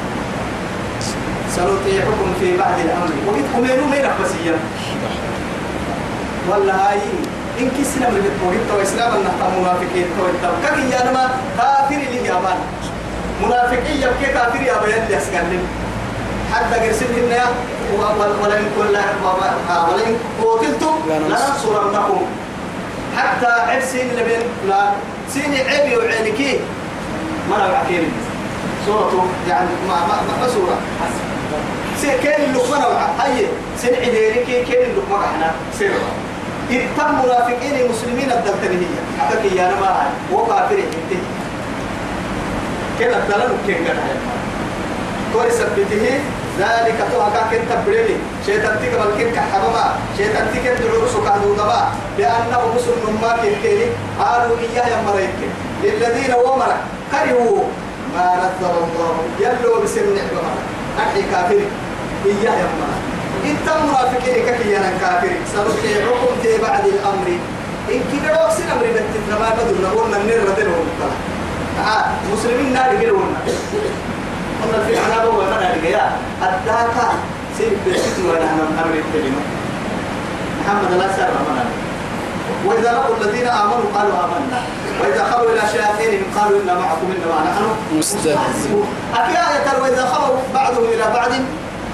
سنطيعكم 1.56 2.34
في 2.40 2.58
بعض 2.58 2.78
الأمر. 2.86 3.10
وقد 3.28 3.46
أمينوا 3.58 3.88
مين 3.88 4.06
بسيا 4.24 4.56
والله 6.50 6.74
هاي 6.74 7.00
إن 7.60 7.70
كسنا 7.78 8.10
من 8.10 8.24
التوحيد 8.32 8.62
تو 8.70 8.82
إسلام 8.82 9.12
أن 9.12 9.28
منافقين 9.60 10.08
تو 10.18 10.26
التو 10.26 10.54
كي 10.64 10.90
يانما 10.92 11.30
كافر 11.58 12.02
اللي 12.08 12.28
يابان 12.28 12.58
منافقين 13.44 13.98
يبكي 14.02 14.34
كافر 14.34 14.62
يا 14.62 14.76
بيان 14.84 15.04
اللي 15.04 15.18
أسكالين. 15.18 15.64
حتى 16.54 16.76
قرسل 16.76 17.06
هنا 17.20 17.44
ولن 18.42 18.64
كل 18.78 18.96
ولن 19.88 20.18
قتلتم 20.42 20.96
لننصرنكم. 21.10 22.22
حتى 23.18 23.48
عب 23.48 23.82
سين 23.92 24.08
لبين 24.18 24.44
لا 24.68 24.90
سين 25.30 25.54
عبي 25.54 25.98
وعينكي 25.98 26.60
ما 27.50 27.56
نبع 27.68 27.84
كيري 27.88 28.12
سورة 28.86 29.26
يعني 29.50 29.70
ما 29.88 29.96
ما 29.96 30.16
ما 30.42 30.48
سورة. 30.48 30.78
سين 32.02 32.18
كين 32.24 32.46
اللقمة 32.50 32.86
هاي 33.20 33.48
سين 33.82 33.96
عديركي 33.96 34.64
كين 34.64 34.82
اللقمة 34.92 35.26
إحنا 35.26 35.52
سيرة. 35.80 36.25
إتم 36.72 37.12
منافقين 37.26 37.76
المسلمين 37.86 38.32
الدلتنية 38.32 39.02
حتى 39.20 39.48
يا 39.56 39.68
نما 39.68 39.92
وكافر 40.34 40.76
انتهي 40.76 41.22
كين 43.00 43.14
الدلال 43.14 43.52
وكين 43.52 43.88
قد 43.88 43.98
كوري 45.34 45.52
سبته 45.52 46.20
ذلك 46.60 46.98
تو 47.12 47.22
هكا 47.22 47.42
كنت 47.52 47.72
بريلي 47.88 48.16
شيطان 48.46 48.80
تيك 48.80 48.94
بلكن 48.96 49.36
كحبما 49.36 49.86
شيطان 50.18 50.48
تيك 50.54 50.64
دعوس 50.64 51.16
كهدو 51.26 51.54
دبا 51.54 51.82
لأنه 52.18 52.62
مسلم 52.76 53.20
ما 53.22 53.32
كنتيني 53.44 53.86
قالوا 54.20 54.58
إياه 54.64 54.88
يا 54.88 55.00
مريك. 55.08 55.40
للذين 55.84 56.34
ومر 56.34 56.72
كرهوا 57.12 57.64
ما 58.16 58.28
نزل 58.40 58.66
الله. 58.66 59.16
يلو 59.40 59.84
بسم 59.84 60.16
نعمة 60.16 60.44
أحي 61.00 61.22
كافر. 61.32 61.62
إياه 62.26 62.56
يا 62.62 62.68
مريك 62.80 62.95
إنت 63.52 63.68
منافقين 63.84 64.46
ككي 64.46 64.78
أنا 64.78 64.92
كافر. 65.02 65.32
سنطيعكم 65.54 66.34
في 66.42 66.58
بعد 66.62 66.86
الأمر. 66.86 67.28
إن 67.92 68.02
كده 68.12 68.34
وقسن 68.34 68.70
أمر 68.72 68.86
بتتنما 68.96 69.50
بدل 69.58 69.82
نقولنا 69.84 70.18
النير 70.18 70.40
ردن 70.44 70.68
ونطلع 70.68 71.16
آه 71.88 72.06
مسلمين 72.34 72.74
نار 72.74 72.90
قلونا 72.90 73.40
قلنا 74.64 74.86
في 74.88 74.98
عنابه 74.98 75.30
ومنع 75.30 75.74
الجياء 75.74 76.20
الداكا 76.42 77.08
سيب 77.58 77.78
بسيط 77.88 78.18
ونحن 78.26 78.60
أمر 78.84 78.94
الكلمة 78.94 79.42
محمد 80.62 80.92
لا 81.00 81.08
سر 81.18 81.24
أمنا 81.24 81.66
وإذا 82.66 82.92
لقوا 82.92 83.16
الذين 83.22 83.48
آمنوا 83.48 83.90
قالوا 83.96 84.14
آمنا. 84.24 84.62
وإذا 85.02 85.24
خلوا 85.32 85.52
إلى 85.52 85.62
شياطينهم 85.72 86.24
قالوا 86.40 86.62
إنا 86.64 86.74
معكم 86.74 87.08
إنما 87.16 87.52
نحن 87.52 87.64
مستهزئون. 87.98 88.88
أكي 89.16 89.38
آية 89.38 89.82
وإذا 89.82 90.06
خلوا 90.06 90.38
بعضهم 90.54 90.84
إلى 90.84 91.04
بعض؟ 91.14 91.32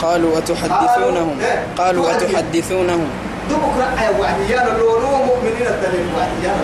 قالوا 0.02 0.38
أتحدثونهم؟ 0.38 1.40
إيه. 1.42 1.64
قالوا 1.78 2.12
تحدث. 2.12 2.24
أتحدثونهم؟ 2.24 3.08
دمك 3.50 3.74
رأي 3.78 4.20
وعديان 4.20 4.68
اللولو 4.76 5.08
مؤمنين 5.10 5.68
الدليل 5.68 6.06
وعديان 6.18 6.60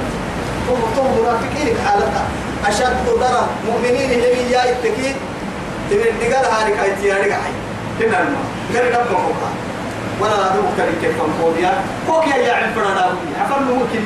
منافقين 1.22 1.76
بحالتها 1.76 2.26
أشد 2.68 3.06
ضرر 3.20 3.48
مؤمنين 3.68 4.10
يا 4.52 4.70
التكيد 4.72 5.16
تمن 5.90 6.20
كاي 6.76 6.92
تياري 7.02 7.30
كاي. 7.30 7.54
كنا 8.00 8.20
الماء 8.22 8.46
غير 8.74 8.92
ولا 10.22 10.30
لا 10.30 10.48
دمك 10.48 10.74
كريم 10.78 10.96
كيف 11.02 11.18
فوقيا 11.42 11.74
فوقيا 12.08 12.36
يا 12.36 12.54
عم 12.54 12.74
فرنا 12.76 13.10
ممكن 13.74 14.00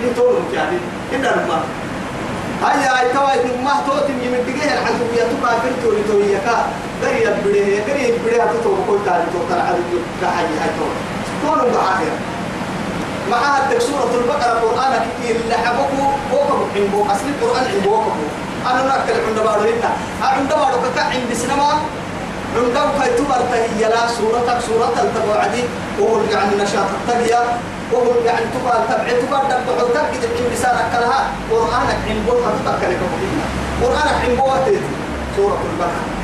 يعني 0.54 0.78
هيا 2.64 3.14
ما 3.64 3.74
توتم 3.88 4.14
كا 7.02 7.08
غير 7.08 7.28
يبديه 7.28 7.84
غير 7.86 7.98
يبديه 8.10 8.44
تتو 8.44 8.76
كل 8.88 8.98
تاني 9.06 9.24
تو 9.34 9.40
ترى 9.50 9.62
عدد 9.62 9.92
كحاجة 10.22 10.56
هاي 10.62 10.72
تو 10.78 10.88
كونوا 11.42 11.72
بآخر 11.74 12.14
معها 13.32 13.80
سورة 13.80 14.12
البقرة 14.22 14.60
قرآن 14.64 14.94
كتير 15.06 15.36
لحبكو 15.50 16.04
وكبو 16.34 16.66
حنبو 16.76 17.06
أصل 17.06 17.28
القرآن 17.34 17.66
حنبو 17.72 17.96
وكبو 17.96 18.26
أنا 18.70 18.84
نأكل 18.84 19.14
عند 19.28 19.40
بارو 19.46 19.62
هنا 19.62 19.92
عند 20.22 20.50
بارو 20.50 20.78
كتا 20.84 21.02
عند 21.02 21.34
سينما 21.34 21.72
عندهم 22.58 22.90
كي 23.00 23.10
تبر 23.18 23.42
تهي 23.52 23.90
لا 23.90 24.08
سورة 24.08 24.60
سورة 24.68 24.94
التبعدي 25.04 25.64
وهو 26.00 26.20
يعني 26.32 26.56
نشاط 26.64 26.90
التقيا 26.98 27.40
وهو 27.92 28.14
يعني 28.26 28.46
تبر 28.54 28.74
تبع 28.90 29.08
تبر 29.22 29.44
تبع 29.50 29.84
تبع 29.90 30.02
عند 30.02 30.54
لسانك 30.54 30.94
لها 30.94 31.22
قرآنك 31.52 32.00
سورة 35.38 35.60
البقرة 35.72 36.21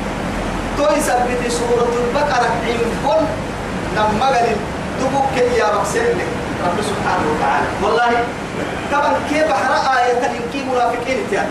توي 0.78 1.00
سبت 1.00 1.52
سورة 1.52 1.88
البقرة 2.02 2.48
حنبو 2.64 3.14
لما 3.96 4.26
قال 4.26 4.46
دبوك 5.00 5.36
يا 5.58 5.66
بكسرني 5.74 6.26
رب 6.66 6.78
سبحانه 6.90 7.26
وتعالى. 7.32 7.66
والله 7.82 8.24
طبعا 8.92 9.12
كيف 9.30 9.44
بحر 9.44 9.72
آية 9.98 10.26
إنكي 10.26 10.64
منافقين 10.70 11.18
تيان 11.30 11.46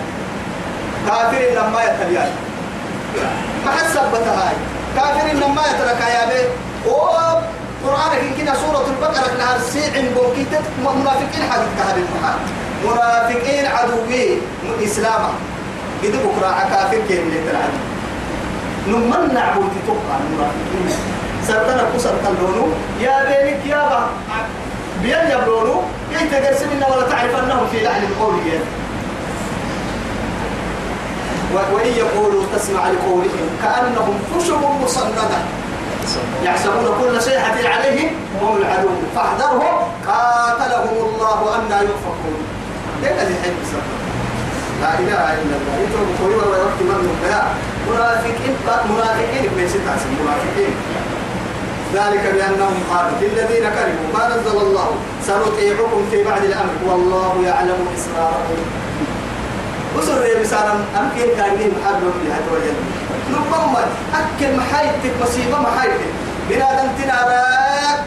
كافر 1.08 1.44
لما 1.58 1.84
يتليان 1.84 2.30
ما 3.66 3.72
حسبت 3.72 4.28
هاي. 4.28 4.56
كافر 4.96 5.28
لما 5.34 5.62
يترك 5.62 6.02
يا 6.02 6.26
بي. 6.30 6.44
أو 6.90 7.42
قرآن 7.86 8.12
كده 8.38 8.54
سورة 8.54 8.86
البقرة 8.88 9.38
نهار 9.38 9.60
سيع 9.74 10.04
بوكيتت 10.16 10.66
منافقين 10.84 11.52
حدث 11.52 11.68
كهذه 11.78 12.04
المحال. 12.08 12.40
منافقين 12.86 13.66
عدوي 13.66 14.38
إسلاما 14.84 15.30
قد 16.04 16.12
بكرة 16.12 16.50
كافر 16.70 16.98
كيف 17.08 17.20
يتلعب 17.20 17.74
نمن 18.88 19.34
نعبد 19.34 19.72
تبقى 19.88 20.16
المنافقين. 20.20 20.90
سرتنا 21.48 21.84
كسر 21.96 22.14
تلونو 22.24 22.68
يا 23.02 23.24
بينك 23.24 23.66
يا 23.66 23.90
با. 23.90 24.08
بيان 25.04 25.32
يبلونو 25.32 25.82
يتجرس 26.12 26.62
منا 26.62 26.88
ولا 26.88 27.08
تعرف 27.08 27.36
انهم 27.44 27.68
في 27.72 27.84
لحن 27.84 28.04
القول 28.04 28.36
يعني. 28.48 28.64
وإن 31.74 31.94
يقولوا 31.98 32.44
تسمع 32.56 32.88
لقولهم 32.88 33.50
كأنهم 33.64 34.20
خشب 34.36 34.62
مسندة. 34.84 35.38
يحسبون 36.44 36.86
كل 37.02 37.22
صيحة 37.22 37.56
عليهم 37.70 38.10
هم 38.42 38.58
العدو 38.58 38.90
فاحذرهم. 39.16 39.76
قاتلهم 40.08 40.96
الله 41.06 41.56
أن 41.56 41.72
يؤفكون 41.88 42.42
ده 43.04 43.10
اللي 43.10 43.36
حين 43.44 43.54
لا 44.82 44.92
إله 45.02 45.24
إلا 45.42 45.56
الله. 45.60 45.76
يترك 45.84 46.10
قولوا 46.22 46.46
ويوقت 46.52 46.80
من 46.88 46.96
البيع 47.02 47.44
منافقين 47.90 48.54
منافقين 48.94 49.44
بين 49.56 49.68
ستة 49.70 50.04
منافقين. 50.22 50.74
ذلك 51.94 52.24
بأنهم 52.36 52.78
قالوا 52.92 53.18
للذين 53.22 53.66
كرهوا 53.76 54.10
ما 54.16 54.24
نزل 54.34 54.58
الله؟ 54.66 54.90
سنطيعكم 55.28 56.02
في 56.12 56.24
بعد 56.24 56.44
الأمر. 56.44 56.76
والله 56.88 57.34
يعلم 57.46 57.80
إسراركم. 57.98 58.60
وسر 59.98 60.26
يا 60.26 60.42
بسالة 60.42 60.74
أمكن 61.00 61.28
كان 61.38 61.52
لي 61.58 61.66
محرم 61.74 62.16
لهذا 62.26 62.50
وجل 62.54 62.78
نبما 63.34 63.82
أكل 64.14 64.56
محايتك 64.58 65.14
مصيبة 65.22 65.58
محايتك 65.60 66.12
بنادم 66.50 66.90
تناراك 67.02 68.00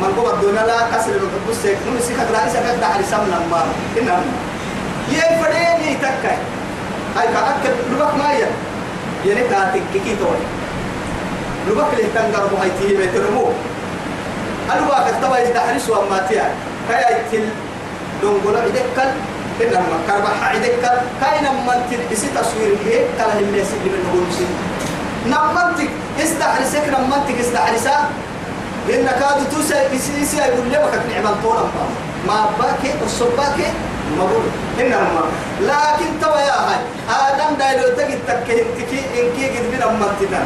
من 0.00 0.10
قوة 0.16 0.40
دون 0.40 0.54
لا 0.54 0.78
كسر 0.92 1.16
القدس 1.16 1.62
نمسك 1.86 2.18
رئيس 2.34 2.52
كذا 2.52 2.86
على 2.92 3.04
سمنا 3.04 3.38
ما. 3.50 3.62
إنهم 3.98 4.24
يفريني 5.16 5.94
تكاي 5.94 6.38
هاي 7.16 7.26
كأكل 7.34 7.74
لبك 7.92 8.14
ما 8.14 8.32
ين 8.32 8.52
يعني 9.26 9.48
كاتك 9.48 9.82
كي 9.92 10.16
توي 10.16 10.40
لبك 11.68 11.86
اللي 11.92 12.08
تنقر 12.14 12.46
بهاي 12.46 12.70
تيجي 12.80 12.96
بترمو 12.96 13.46
ألوا 14.72 15.10
كتبا 15.10 15.38
يدحرس 15.38 15.90
وما 15.90 16.26
تيا 16.28 16.54
كاي 16.88 17.14
تل 17.32 17.48
دونغولا 18.22 18.64
يدكال 18.66 19.10
إنما 19.62 19.96
كربح 20.06 20.52
يدكال 20.54 20.98
كاي 21.20 21.40
نما 21.40 21.82
تلبسي 21.90 22.26
تصوير 22.36 22.76
هيك 22.86 23.06
كلا 23.18 23.38
اللي 23.40 23.60
يسيب 23.60 23.82
من 23.84 24.02
نقول 24.08 24.22
مسلم 24.28 24.52
نمنتك 25.26 25.90
استحرسك 26.22 26.84
نمنتك 26.88 27.40
استحرسا 27.40 28.10
إن 28.90 29.06
كادوا 29.20 29.44
توسع 29.52 29.76
بسيسي 29.94 30.36
يقول 30.36 30.66
لي 30.70 30.78
وقت 30.78 31.00
نعمل 31.10 31.34
طولا 31.42 31.62
ما 32.26 32.50
باكي 32.58 32.94
والصباكي 33.02 33.68
مقول 34.18 34.42
إنما 34.80 35.22
لكن 35.60 36.10
توا 36.22 36.40
يا 36.40 36.56
هاي 36.66 36.78
آدم 37.10 37.56
دايلو 37.58 37.88
تجد 37.96 38.18
تكهن 38.28 38.66
تكي 38.78 39.00
إنكي 39.20 39.44
قد 39.58 39.64
من 39.72 39.82
أمتنا 39.82 40.42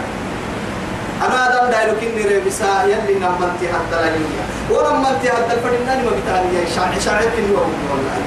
أنا 1.26 1.36
آدم 1.48 1.70
دايلو 1.70 1.92
كني 2.00 2.36
ربسا 2.36 2.82
يلي 2.84 3.14
نمنتي 3.14 3.66
حتى 3.74 3.96
لا 4.02 4.06
يوميا 4.14 4.44
ونمنتي 4.70 5.28
حتى 5.30 5.52
الفرنان 5.56 6.04
ما 6.04 6.10
بتاني 6.10 6.66
شاعر 6.76 7.00
شاعر 7.04 7.22
كني 7.36 7.52
والله. 7.56 8.18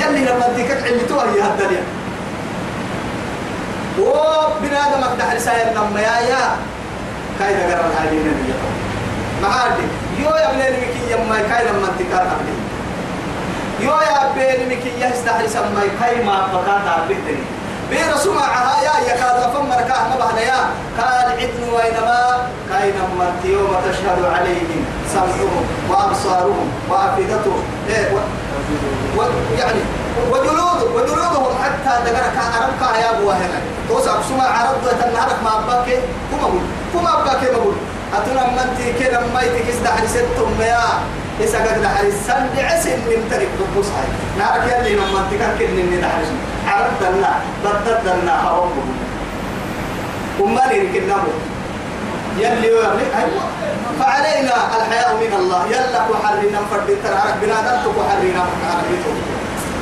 يلي 0.00 0.20
نمنتي 0.30 0.62
كتعلي 0.68 1.00
توهي 1.08 1.42
حتى 1.42 1.64
اليوم 1.66 1.86
وبنادم 4.00 5.02
أقدح 5.04 5.32
رسائل 5.34 5.74
نما 5.74 6.00
يا 6.00 6.20
يا 6.30 6.56
كايدا 7.38 7.62
قرر 7.76 7.90
هذه 8.00 8.12
النبي 8.12 8.52
معادي 9.42 9.82
يو 10.18 10.28
يا 10.30 10.50
ابن 10.50 10.60
المكي 10.60 11.12
يما 11.12 11.38
كايدا 11.50 11.72
من 11.72 11.88
تكار 11.98 12.20
قبلي 12.20 12.54
يو 13.80 13.90
يا 13.92 14.30
ابن 14.30 14.40
المكي 14.62 14.92
يستحري 15.00 15.48
سما 15.48 15.82
كاي 16.00 16.24
ما 16.24 16.46
بقات 16.52 16.86
عبدني 16.98 17.38
بين 17.90 18.10
سمعها 18.18 18.82
يا 18.82 19.08
يا 19.08 19.14
كاد 19.16 19.52
فم 19.54 19.72
ركاه 19.72 20.08
ما 20.08 20.16
بهنا 20.18 20.40
يا. 20.40 20.60
قال 21.00 21.26
عدن 21.38 21.62
وينما 21.74 22.48
كاين 22.70 22.94
من 23.18 23.32
يوم 23.44 23.76
تشهد 23.86 24.24
عليهم 24.34 24.84
سمعهم 25.12 25.64
وأبصارهم 25.90 26.68
وأفئدتهم. 26.90 27.62
إيه 27.88 28.12
و... 28.14 28.16
و... 29.18 29.22
يعني 29.58 29.80
وجلود 30.30 30.82
وجلودهم 30.94 31.52
حتى 31.64 32.10
دقرك 32.10 32.36
عربك 32.54 32.96
يا 33.02 33.10
أبو 33.18 33.30
هنا 33.30 33.60
توسع 33.88 34.12
سمع 34.28 34.44
عرب 34.44 34.76
تنهرك 35.00 35.36
ما 35.44 35.60
باك 35.66 35.98
كما 36.30 36.40
بقول 36.48 36.62
كما 36.92 37.24
باك 37.24 37.42
ما 37.52 37.58
بقول 37.58 37.74
اتنا 38.14 38.46
منتي 38.50 38.92
كده 39.04 39.20
مايتك 39.34 39.68
استحري 39.68 40.08
ستم 40.08 40.60
يا. 40.62 40.82
إذا 41.40 41.58
قد 41.58 41.82
دحري 41.82 42.10
سن 42.26 42.48
عسن 42.64 42.98
نمتلك 43.08 43.48
بقص 43.60 43.88
هاي. 43.96 44.08
نارك 44.38 44.64
يلي 44.72 44.96
لما 44.96 45.18
انت 45.20 45.40
كان 45.40 45.52
كده 45.58 45.68
من 45.68 46.00
دحري 46.02 46.26
عرب 46.68 46.92
دنا 47.00 47.32
ضد 47.64 47.86
دنا 48.04 48.34
هرب 48.44 48.72
وما 50.40 50.60
لي 50.70 51.00
نبو 51.00 51.32
يلي 52.38 52.68
يملك 52.68 53.10
أيوة. 53.20 53.44
فعلينا 54.00 54.56
الحياء 54.76 55.08
من 55.20 55.32
الله. 55.40 55.66
يلا 55.66 56.00
وحرنا 56.10 56.60
فرد 56.70 56.88
ترى 57.04 57.16
عرب 57.24 57.36
بنادم 57.42 57.90
وحرنا 57.98 58.42
عربيته 58.70 59.14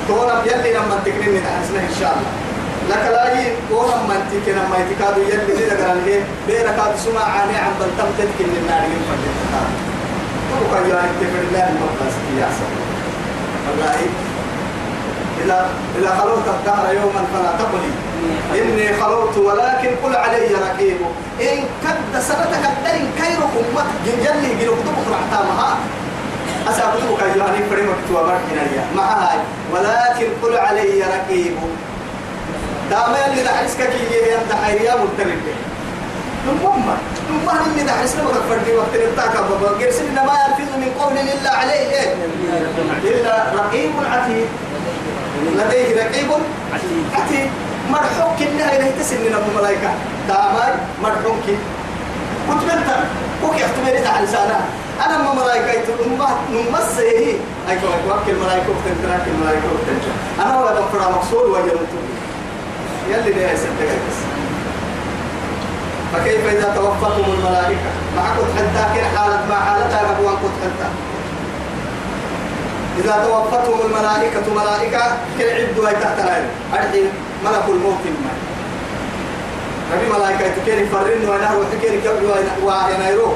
تونا 0.09 0.35
يلي 0.47 0.71
لما 0.75 0.97
تكرمني 1.05 1.40
تحسنا 1.40 1.81
إن 1.81 1.95
شاء 2.01 2.12
الله. 2.17 2.33
لك 2.90 3.05
لا 3.12 3.40
ي 3.40 3.53
تونا 3.71 3.97
ما 4.09 4.17
تيجي 4.31 4.53
لما 4.53 4.77
يتكادوا 4.83 5.25
يلي 5.25 5.55
لي 5.59 5.67
لقرا 5.67 5.95
لي 5.95 6.21
بيرك 6.47 6.79
هذا 6.79 6.97
سمع 7.05 7.23
عن 7.23 7.49
بلتم 7.81 8.09
تذكر 8.19 8.45
للنار 8.55 8.83
من 8.90 9.01
فرد 9.09 9.84
وكان 10.62 10.90
يعني 10.90 11.12
تفر 11.21 11.40
الله 11.49 11.69
المقص 11.69 12.14
يا 12.40 12.49
والله 13.69 13.97
إذا 15.45 15.71
إذا 15.99 16.11
خلوت 16.21 16.47
الدهر 16.49 16.95
يوما 16.95 17.23
فلا 17.33 17.53
تقلي. 17.59 17.93
إني 18.62 19.03
خلوت 19.03 19.37
ولكن 19.37 19.90
قل 20.05 20.17
علي 20.17 20.49
رقيب. 20.55 20.97
إن 21.40 21.64
كد 21.85 22.21
سنتك 22.21 22.64
الدين 22.73 23.11
كيركم 23.19 23.64
مت 23.75 23.90
جنجلي 24.07 24.55
جلوك 24.61 24.79
دبك 24.79 25.07
رحتامها 25.12 25.77
أسابتك 26.69 27.37
يعني 27.37 27.59
فريمك 27.71 27.97
توابرك 28.09 28.40
هنا 28.53 28.85
مع 28.97 29.12
هاي 29.12 29.38
ولكن 29.73 30.27
قل 30.43 30.57
علي 30.57 31.03
رقيب. 31.03 31.57
دائما 32.90 33.27
اللي 33.27 33.43
نحسك 33.43 33.79
كي 33.79 34.33
ينتحي 34.33 34.85
يا 34.85 34.95
مرتبط 34.97 35.45
نمم 37.31 37.49
نمم 37.49 37.65
إني 37.67 37.83
دحسنا 37.83 38.23
ما 38.23 38.31
تفردي 38.31 38.73
وقت 38.77 38.95
نبتاك 38.95 39.35
بابا. 39.51 39.69
قرسل 39.85 40.15
ما 40.15 40.35
يلفظ 40.45 40.71
من 40.77 40.91
قول 41.01 41.13
إلا 41.19 41.51
عليه. 41.57 42.15
إلا 43.05 43.45
رقيب 43.55 43.91
عتيد. 44.13 44.47
لديه 45.57 45.89
رقيب 46.05 46.31
عتيد. 47.15 47.51
مرحوك 47.91 48.43
إنها 48.43 48.77
إليه 48.77 48.91
تسن 49.01 49.17
من 49.17 49.35
الملائكة 49.49 49.91
دائما 50.29 50.67
مرحوك 51.03 51.47
كنت 52.49 52.63
بنتا 52.63 53.05
كوك 53.43 53.55
يختبري 53.61 53.99
تعالى 53.99 54.27
سانا 54.27 54.61
أنا 55.07 55.19
ما 55.19 55.35
ملائكة 55.35 55.83
نمس 56.53 56.99
هي. 56.99 57.31
أي 57.71 57.77
كوك 57.81 58.03
وقت 58.09 58.29
الملائكة 58.29 58.69
وقت 58.69 58.87
تراك 59.03 59.25
الملائكة 59.35 59.63
وقت 59.75 59.89
أنا 60.47 60.61
ولا 60.61 60.81
بفرع 60.81 61.09
مقصود 61.11 61.51
وجلتوني 61.51 62.15
يلي 63.11 63.33
ده 63.33 63.53
يصدق 63.53 63.91
بس 64.09 64.19
فكيف 66.14 66.46
إذا 66.46 66.72
توفتهم 66.77 67.35
الملائكة؟ 67.38 67.90
معكم 68.16 68.46
حتى 68.57 68.83
كن 68.94 69.18
حالة 69.18 69.40
ما 69.48 69.55
حالتها 69.55 70.03
نبوان 70.12 70.35
كنت 70.42 70.57
حتى. 70.64 70.88
إذا 72.98 73.24
توفتهم 73.24 73.81
الملائكة 73.87 74.55
ملائكة 74.55 75.03
كن 75.38 75.44
عدوا 75.44 75.92
تحت 75.92 76.18
العلم 76.18 76.48
أرحي 76.74 77.03
ملك 77.44 77.64
الموت 77.68 78.05
ما 78.24 78.33
نبي 79.96 80.07
ملائكة 80.12 80.55
كن 80.66 80.85
يفرن 80.85 81.29
وينهر 81.31 81.57
وحكين 81.59 82.00
كبر 82.00 82.37
وينيرو 82.64 83.29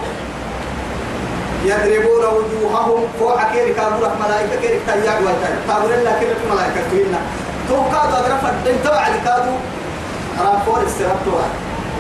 يضربون 1.64 2.24
وجوههم 2.24 3.00
فوق 3.18 3.52
كيري 3.52 3.72
كابورك 3.74 4.12
ملائكة 4.26 4.60
كيري 4.60 4.80
تياج 4.86 5.18
ويتاج 5.26 5.54
كابور 5.68 5.94
الله 5.94 6.18
كيري 6.20 6.34
ملائكة 6.52 6.90
كيرنا 6.90 7.18
تو 7.68 7.74
كادو 7.92 8.16
أدرفت 8.16 8.68
أنتوا 8.68 8.96
على 8.96 9.14
كادو 9.24 9.52
رافور 10.40 10.86
استرابتوا 10.86 11.42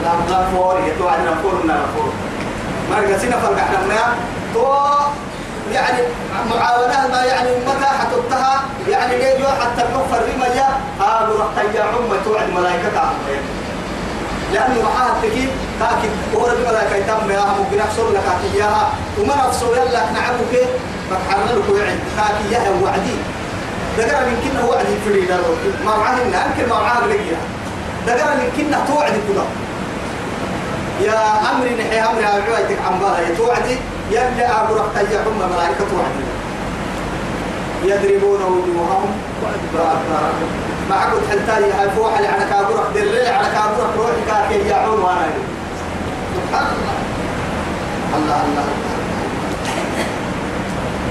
لا 0.02 0.12
لا 0.30 0.46
فور؟ 0.54 0.78
يعني 5.72 6.02
معاونة 6.50 7.08
ما 7.12 7.24
يعني 7.24 7.48
يعني 8.88 9.14
حتى 9.46 9.82
نوفر 9.92 10.22
رمية 10.22 10.68
قالوا 11.00 11.40
رح 11.40 11.62
تيا 11.72 11.82
عمة 11.82 12.16
توعد 12.24 12.48
لأنه 14.52 14.82
معاها 14.82 15.12
التكيد 15.16 15.48
تاكد. 15.80 16.10
ورد 16.34 16.58
ملائكة 16.68 17.06
تم 17.06 17.30
ياها 17.30 17.54
ممكن 17.58 17.76
لك 18.14 18.22
إياها 18.54 18.90
وما 19.18 19.46
نفسه 19.48 19.76
يلا 19.76 20.12
نعمه 20.12 20.44
كيف 20.50 20.68
فكحرنا 21.10 21.52
لك 21.52 21.68
وعد 21.70 21.98
تاكي 22.16 22.48
إياها 22.50 22.70
وعدي 22.82 23.16
دقر 23.98 24.26
من 24.26 24.36
كنا 24.44 24.64
وعدي 24.64 24.94
فريد 25.04 25.30
ما 25.84 25.96
معاه 25.96 26.14
إن 26.14 26.34
أنكر 26.34 26.68
ما 26.68 26.80
معاه 26.80 27.00
بلقيها 27.00 27.40
دقر 28.06 28.36
من 28.36 28.52
كنا 28.56 28.84
توعد 28.88 29.12
كده 29.12 29.42
يا 31.00 31.50
أمري 31.50 31.74
نحي 31.74 32.00
أمري 32.00 32.24
أعوائتك 32.24 32.78
عن 32.86 32.98
بها 32.98 33.20
يتوعدي 33.20 33.76
يبلي 34.10 34.46
أبرك 34.46 34.84
تيحهم 34.94 35.38
ملائكة 35.38 35.84
توعدي 35.90 36.24
يضربون 37.84 38.42
وجوههم 38.42 39.10
وأدبارهم 39.42 40.50
معك 40.90 41.08
تحلتاي 41.28 41.84
الفوح 41.84 42.16
اللي 42.16 42.28
على 42.28 42.44
كابورك 42.50 42.86
دليل 42.94 43.26
على 43.26 43.46
كابورك 43.54 43.90
روحي 43.98 44.12
كاكي 44.28 44.68
يعون 44.68 45.00
وأنا 45.00 45.26
سبحان 46.36 46.66
الله 46.66 46.96
الله 48.16 48.42
الله 48.44 48.64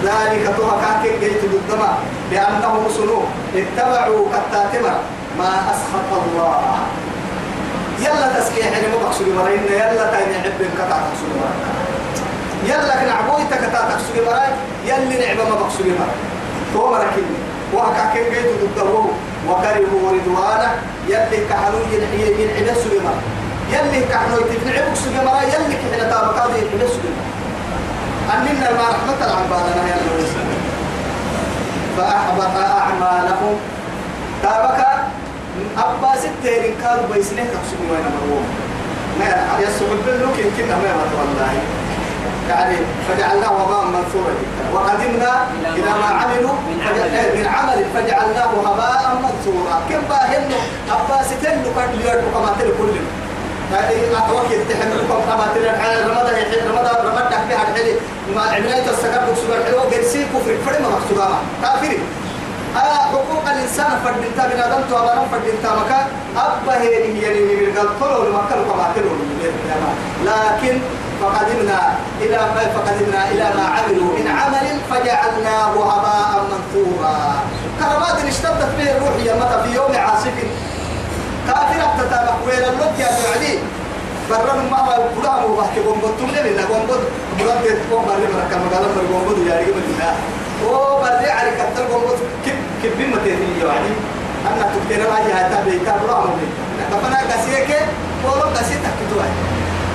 ذلك 0.04 0.56
توها 0.58 0.82
كاكي 0.82 1.20
جيت 1.20 1.42
بالدماء 1.46 1.98
بأنهم 2.32 2.84
سنوه 2.98 3.24
اتبعوا 3.56 4.28
كتاتمر 4.30 5.00
ما 5.40 5.72
أسخط 5.72 6.10
الله 6.26 6.78
يلا 8.00 8.40
تسكيح 8.40 8.66
يعني 8.66 8.88
مو 8.88 8.98
بقصد 9.04 9.28
مرين 9.28 9.64
يلا 9.70 10.06
تاني 10.12 10.36
عبد 10.36 10.62
كتا 10.78 10.98
تقصد 11.06 11.30
مرين. 11.40 11.60
يلا 12.70 12.96
كن 12.96 13.10
عبوي 13.10 13.44
تكتا 13.52 13.82
تقصد 13.90 14.16
مرين 14.28 14.54
يلي 14.86 15.26
نعبة 15.26 15.50
ما 15.50 15.56
بقصد 15.56 15.86
مرين. 15.86 16.18
تو 16.74 16.92
مركني 16.92 17.38
وهكا 17.74 18.04
كن 18.14 18.24
جيت 18.34 18.50
ضده 18.76 18.94
وكرهوا 19.48 20.12
رضوانه 20.16 20.72
يلي 21.08 21.46
كحلو 21.50 21.80
ينعي 21.94 22.42
ينعي 22.42 22.76
سوي 22.84 23.00
مرين 23.06 23.26
يلي 23.74 24.06
كحنو 24.10 24.38
يتبنعبك 24.38 24.96
سجى 24.96 25.22
مرا 25.26 25.42
يلي 25.42 25.76
كحنا 25.82 26.10
تابك 26.12 26.38
هذه 26.38 26.58
يحبس 26.58 26.92
سجى 26.92 27.12
أننا 28.34 28.72
ما 28.72 28.86
رحمة 28.90 29.20
العبادة 29.28 29.82
يا 29.90 29.96
الله 30.02 30.28
فأحبط 31.98 32.56
أعمالهم. 32.82 33.56
تابك 34.44 34.87
أبا 35.78 36.12
ستين 36.24 36.64
كانوا 36.82 37.06
بيسنه 37.14 37.46
تقسموا 37.54 37.88
وين 37.92 38.06
مروا 38.16 38.44
ما 39.20 39.60
يسوع 39.60 39.90
باللوك 40.06 40.38
يمكن 40.38 40.68
ما 40.68 40.78
والله. 41.18 41.54
يعني 42.50 42.78
فجعلناه 43.08 43.52
وباء 43.52 43.86
منثورا 43.86 44.34
وقدمنا 44.74 45.32
إلى 45.76 45.92
ما 46.02 46.10
عملوا 46.20 46.56
من 47.38 47.48
عمل 47.48 47.80
فجعلناه 47.94 48.52
هباء 48.68 49.02
منثورا. 49.24 49.76
كم 49.90 50.02
باهنه 50.10 50.60
أبا 50.92 51.24
ستين 51.24 51.64
كان 51.76 51.90
ليرد 52.00 52.24
كما 52.34 52.56
تل 52.60 52.72
كل 52.80 52.96
يعني 53.74 53.96
أتوقع 54.18 54.58
تحملكم 54.70 55.20
كما 55.28 55.46
تل 55.56 55.66
رمضان 56.10 56.36
يحل 56.36 56.68
رمضان 56.70 56.96
رمضان 57.06 57.48
بها 57.50 57.64
الحلي. 57.68 57.94
ما 58.36 58.42
عملت 58.42 58.88
السكر 58.94 59.22
بسوبر 59.32 59.64
حلو 59.66 59.80
قرسي 59.80 60.22
كفر 60.24 60.56
فرما 60.66 60.90
مقصودا 60.90 61.28
كافرين 61.62 62.00
حقوق 63.14 63.46
الإنسان 63.54 63.92
فردنتا 64.04 64.44
من 64.48 64.60
آدم 64.62 64.82
تو 64.90 64.98
أبانا 64.98 65.22
فردنتا 65.32 65.70
مكا 65.76 66.00
أبا 66.38 66.82
هي 66.82 66.92
يعني 67.22 67.40
من 67.40 67.78
المكة 67.78 68.56
كما 68.70 68.92
تلو 68.96 69.12
لكن 70.26 70.80
فقدمنا 71.22 71.80
إلى 72.22 72.38
فقدمنا 72.76 73.30
إلى 73.32 73.46
ما 73.58 73.66
عملوا. 73.76 74.12
من 74.18 74.28
عمل 74.28 74.68
فجعلناه 74.90 75.74
هباء 75.92 76.46
منثورا. 76.50 77.18
كرمات 77.80 78.26
اشتدت 78.28 78.72
به 78.78 78.92
الروح 78.92 79.16
يا 79.26 79.34
متى 79.34 79.64
في 79.64 79.76
يوم 79.76 79.96
عاصف. 79.96 80.38
كافرة 81.48 81.88
تتابع 81.98 82.34
وين 82.46 82.64
اللوت 82.64 83.00
يا 83.00 83.08
سعدي 83.08 83.60
برنا 84.30 84.70
ما 84.72 84.78
هو 84.78 85.04
كلها 85.22 85.42
مو 85.42 85.56
بحكي 85.56 85.80
بومبتم 85.80 86.28
لي 86.34 86.54
لا 86.54 86.66
بومبت 86.66 87.02
بلاد 87.40 87.62
بيت 87.64 87.80
بوم 87.92 88.06
بري 88.06 88.28
مرة 88.34 88.48
كم 88.52 88.76
قال 88.76 88.86
بري 88.96 89.08
بومبت 89.08 89.38
يا 89.48 89.56
رجال 89.56 89.84
الله 89.90 90.14
أو 90.66 91.02
بري 91.02 91.30
على 91.32 91.52
كتر 91.52 91.86
بما 92.84 93.18
تدري 93.26 93.60
يعني. 93.68 93.92
أنا 94.48 94.72
تكتير 94.74 95.10
ما 95.10 95.20
جاء 95.28 95.50
تابع 95.52 95.78
تابع 95.86 96.20
ما 96.26 96.36
كفنا 96.92 97.20
كسيك 97.30 97.70
بولو 98.24 98.54
كسيك 98.54 98.80
تكتوه 98.86 99.26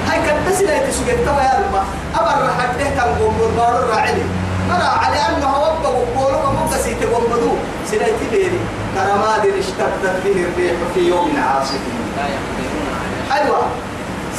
هاي 0.09 0.19
كبس 0.27 0.61
لا 0.61 0.79
تسوق 0.87 1.07
توا 1.07 1.43
يا 1.43 1.55
رب. 1.59 1.75
أبر 2.15 2.51
حتى 2.59 2.85
تنقوم 2.85 3.37
بالبار 3.41 3.79
الراعي 3.79 4.23
مرا 4.69 4.91
على 5.03 5.17
أنه 5.17 5.47
هو 5.47 5.77
بقول 5.83 6.33
ما 6.33 6.63
مبتسي 6.63 6.95
تقوم 6.95 7.25
بدو 7.25 7.53
سنأتي 7.91 8.27
بيري 8.31 8.61
كرماد 8.95 9.47
اشتدت 9.59 10.17
به 10.25 10.31
الريح 10.31 10.77
في 10.95 11.01
يوم 11.01 11.31
عاصف. 11.49 11.81
لا 12.17 12.23
يقدرون 12.23 12.87
على 13.31 13.43
أيوة. 13.43 13.63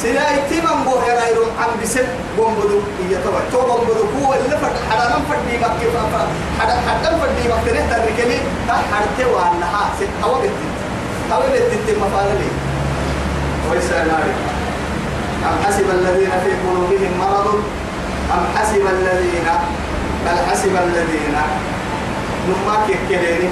سنأتي 0.02 0.60
من 0.66 0.84
بو 0.84 0.94
هرايرو 1.04 1.44
عم 1.60 1.70
بسد 1.82 2.08
قوم 2.38 2.54
بدو 2.54 2.78
هي 3.08 3.16
توا 3.24 3.40
تو 3.52 3.58
قوم 3.58 3.84
بدو 3.88 4.04
هو 4.16 4.34
اللي 4.34 4.56
فرد 4.62 4.76
حدا 4.90 5.16
من 5.16 5.24
فردي 5.28 5.56
مكة. 5.58 6.26
حدا 6.60 6.74
حدا 6.86 7.10
فردي 7.18 7.44
مكة 7.52 7.72
نهتر 7.74 8.02
ركلي 8.08 8.38
تا 8.68 8.74
حرتي 8.90 9.24
وانها 9.32 9.82
سد 10.00 10.08
هوا 10.24 10.38
بتت 10.38 10.52
هوا 11.32 11.46
بتت 11.48 11.96
مفعولي 12.02 12.50
ويسأل 13.70 14.10
أم 15.44 15.56
حسب 15.66 15.86
الذين 15.90 16.30
في 16.44 16.50
قلوبهم 16.64 17.12
مرض؟ 17.20 17.62
أم 18.34 18.44
حسب 18.56 18.82
الذين 18.96 19.48
بل 20.26 20.36
حسب 20.50 20.72
الذين 20.86 21.36
نما 22.48 22.76
كيكليني 22.86 23.48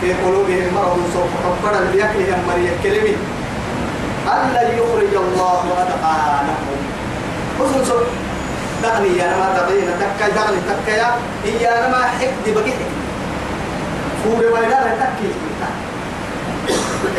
في 0.00 0.12
قلوبهم 0.12 0.74
مرض. 0.74 0.98
سوف 1.14 1.30
حفر 1.44 1.78
البيكل 1.82 2.32
هم 2.32 2.40
مريم. 2.48 2.74
كلمي 2.82 3.16
ألا 4.26 4.62
يخرج 4.62 5.14
الله 5.14 5.62
أدقانهم 5.82 6.78
خصوصا 7.60 7.84
سوف 7.84 8.02
دغني 8.82 9.18
يا 9.18 9.26
ما 9.36 9.58
تبين 9.60 9.88
تكا 10.00 10.28
دغني 10.28 10.60
تكا 10.68 10.90
يا. 10.96 11.10
إيا 11.44 11.88
ما 11.88 12.02
حكد 12.20 12.54
بقي 12.54 12.72
فور 14.24 14.44
وينا 14.52 14.96
تكي؟ 15.00 15.30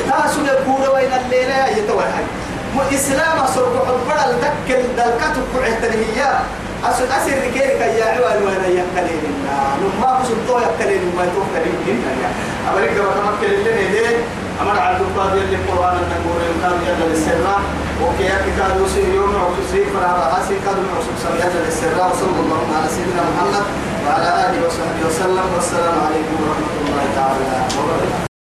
تاسو 0.09 0.41
يقول 0.45 0.89
وين 0.95 1.11
الليلة 1.25 1.67
يتوهي. 1.67 2.23
إسلام 2.93 3.37
أصر 3.39 3.61
حبر 3.87 4.17
التكل 4.29 4.81
دلكت 4.97 5.35
كعتني 5.55 6.05
هي 6.15 6.23
أصل 6.83 7.03
أسر 7.03 7.37
ركيرك 7.47 7.81
يا 7.81 8.05
عوان 8.05 8.43
وأنا 8.43 8.67
يكلين 8.67 9.33
نما 9.81 10.19
بسل 10.19 10.35
تو 10.47 10.57
يكلين 10.59 11.13
ما 11.17 11.23
يا. 11.23 12.29
أبرك 12.71 12.91
دوا 12.97 13.11
كما 13.13 13.31
كلين 13.41 13.59
لنا 13.59 13.93
ده 13.93 14.17
أمر 14.61 14.79
عبد 14.79 15.01
الله 15.01 15.35
يلي 15.35 15.55
القرآن 15.55 15.95
النقول 16.03 16.39
يمكن 16.49 16.75
يلا 16.87 17.05
للسراء 17.11 17.61
وكي 18.03 18.27
كتاب 18.45 18.71
يوسف 18.79 19.07
يوم 19.15 19.35
وكسي 19.35 19.85
فرابا 19.93 20.25
حسي 20.35 20.55
كاد 20.65 20.77
المعصوم 20.77 21.15
سميات 21.23 21.53
للسراء 21.65 22.11
وصلى 22.11 22.39
الله 22.43 22.61
على 22.75 22.87
سيدنا 22.95 23.23
محمد 23.31 23.65
وعلى 24.05 24.29
آله 24.45 24.67
وصحبه 24.67 25.01
وسلم. 25.07 25.45
والسلام 25.55 25.97
عليكم 26.07 26.35
ورحمة 26.43 26.73
الله 26.81 27.05
تعالى 27.15 27.45
وبركاته. 27.79 28.34